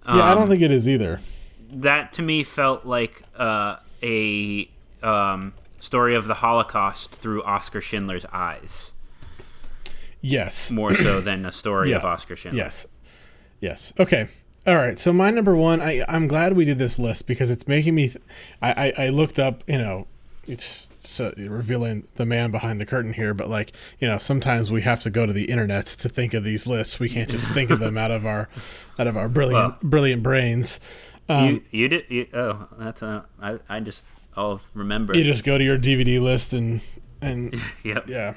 [0.06, 1.20] Yeah, I don't Um, think it is either.
[1.72, 4.68] That to me felt like uh, a
[5.02, 8.92] um, story of the Holocaust through Oscar Schindler's eyes.
[10.20, 10.70] Yes.
[10.72, 11.98] More so than a story Yeah.
[11.98, 12.62] of Oscar Schindler.
[12.62, 12.86] Yes.
[13.60, 13.92] Yes.
[13.98, 14.28] Okay.
[14.66, 14.98] All right.
[14.98, 18.08] So my number one, I I'm glad we did this list because it's making me.
[18.08, 18.22] Th-
[18.60, 20.06] I, I I looked up, you know,
[20.46, 24.82] it's so revealing the man behind the curtain here, but like you know, sometimes we
[24.82, 26.98] have to go to the internet to think of these lists.
[26.98, 28.48] We can't just think of them out of our
[28.98, 30.80] out of our brilliant Well, brilliant brains.
[31.28, 34.04] Um, you you did you, oh that's a I I just
[34.36, 35.16] I'll remember.
[35.16, 36.80] you just go to your DVD list and
[37.20, 37.54] and
[37.84, 38.08] Yep.
[38.08, 38.34] yeah.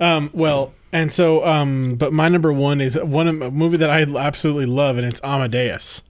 [0.00, 3.88] Um, well, and so, um, but my number one is one of- a movie that
[3.90, 6.02] I absolutely love, and it's Amadeus,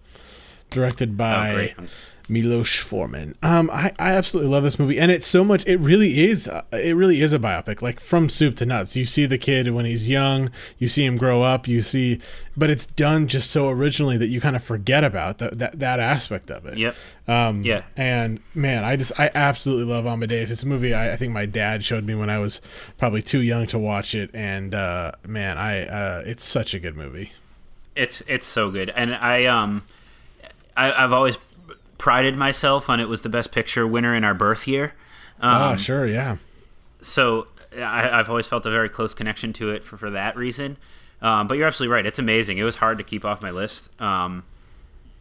[0.70, 1.84] directed by Oh.
[2.32, 3.36] Milos Forman.
[3.42, 5.64] Um, I, I absolutely love this movie, and it's so much.
[5.66, 6.48] It really is.
[6.48, 8.96] Uh, it really is a biopic, like from soup to nuts.
[8.96, 12.20] You see the kid when he's young, you see him grow up, you see,
[12.56, 16.00] but it's done just so originally that you kind of forget about that that, that
[16.00, 16.78] aspect of it.
[16.78, 16.94] Yep.
[17.28, 17.82] Um, Yeah.
[17.96, 20.50] And man, I just I absolutely love Amadeus.
[20.50, 22.60] It's a movie I, I think my dad showed me when I was
[22.98, 26.96] probably too young to watch it, and uh, man, I uh, it's such a good
[26.96, 27.32] movie.
[27.94, 29.84] It's it's so good, and I um,
[30.76, 31.36] I, I've always
[32.03, 34.86] prided myself on it was the best picture winner in our birth year.
[35.40, 36.38] Um, Ah, sure, yeah.
[37.00, 37.46] So
[37.78, 40.78] I, I've always felt a very close connection to it for, for that reason.
[41.20, 42.59] Um, but you're absolutely right; it's amazing.
[42.59, 44.42] It was hard to keep off my list, um,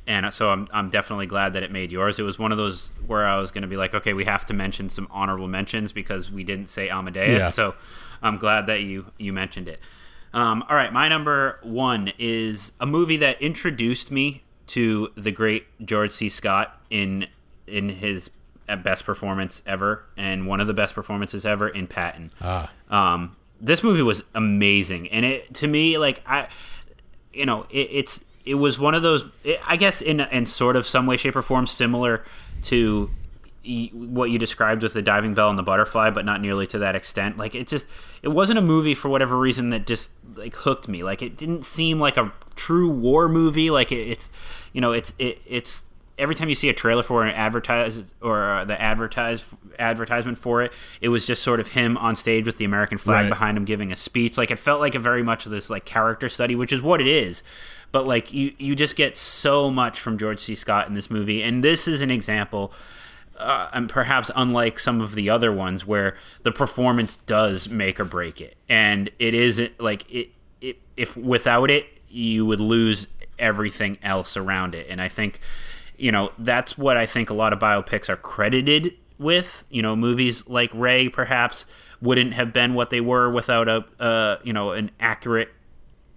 [0.08, 2.18] and so I'm I'm definitely glad that it made yours.
[2.18, 4.44] It was one of those where I was going to be like, okay, we have
[4.48, 7.30] to mention some honorable mentions because we didn't say Amadeus.
[7.30, 7.50] Yeah.
[7.50, 7.76] So
[8.24, 9.80] I'm glad that you you mentioned it.
[10.34, 15.66] Um, all right, my number one is a movie that introduced me to the great
[15.86, 16.30] George C.
[16.30, 17.28] Scott in
[17.68, 18.30] in his
[18.68, 22.32] uh, best performance ever, and one of the best performances ever in Patton.
[22.42, 22.72] Ah.
[22.90, 26.48] Um, this movie was amazing, and it to me like I,
[27.34, 29.26] you know, it, it's it was one of those.
[29.44, 32.24] It, I guess in in sort of some way, shape, or form, similar
[32.64, 33.10] to
[33.94, 36.96] what you described with the diving bell and the butterfly, but not nearly to that
[36.96, 37.38] extent.
[37.38, 37.86] Like it just,
[38.24, 41.04] it wasn't a movie for whatever reason that just like hooked me.
[41.04, 43.70] Like it didn't seem like a true war movie.
[43.70, 44.30] Like it, it's,
[44.74, 45.84] you know, it's it, it's
[46.18, 49.46] every time you see a trailer for an advertise or uh, the advertise
[49.80, 53.24] advertisement for it, it was just sort of him on stage with the American flag
[53.24, 53.30] Right.
[53.30, 54.38] behind him giving a speech.
[54.38, 57.00] Like it felt like a very much of this like character study, which is what
[57.00, 57.44] it is.
[57.92, 60.56] But like you, you just get so much from George C.
[60.56, 62.72] Scott in this movie, and this is an example
[63.42, 68.06] uh, and perhaps unlike some of the other ones where the performance does make or
[68.06, 68.56] break it.
[68.70, 70.30] And it isn't like it,
[70.62, 73.08] it if without it you would lose
[73.40, 74.88] everything else around it.
[74.90, 75.40] And i think
[75.98, 79.64] you know that's what i think a lot of biopics are credited with.
[79.70, 81.66] You know movies like ray perhaps
[82.02, 85.50] wouldn't have been what they were without a uh, you know an accurate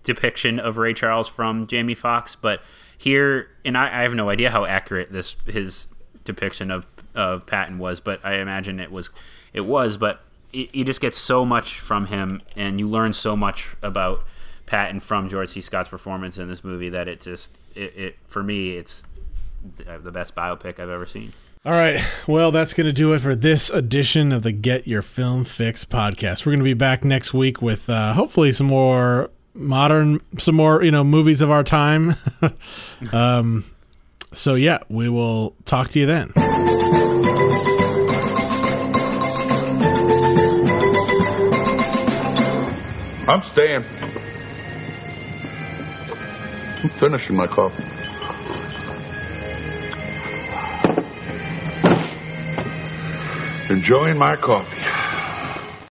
[0.05, 2.61] depiction of Ray Charles from Jamie Foxx, but
[2.97, 5.89] here, and I, I have no idea how accurate this his
[6.23, 9.11] depiction of of Patton was, but I imagine it was
[9.53, 9.97] it was.
[9.97, 10.21] But
[10.53, 14.25] you just get so much from him, and you learn so much about
[14.67, 15.61] Patton from George C.
[15.61, 19.03] Scott's performance in this movie that it just it, it for me it's
[19.77, 21.33] the best biopic I've ever seen.
[21.67, 22.05] All right.
[22.29, 25.85] Well, that's going to do it for this edition of the Get Your Film Fix
[25.87, 26.45] podcast.
[26.45, 30.83] We're going to be back next week with uh, hopefully some more modern, some more,
[30.83, 32.17] you know, movies of our time.
[33.13, 33.65] um,
[34.35, 36.35] so, yeah, we will talk to you then.
[43.27, 43.85] I'm staying.
[46.83, 47.83] I'm finishing my coffee.
[53.71, 55.04] Enjoying my coffee.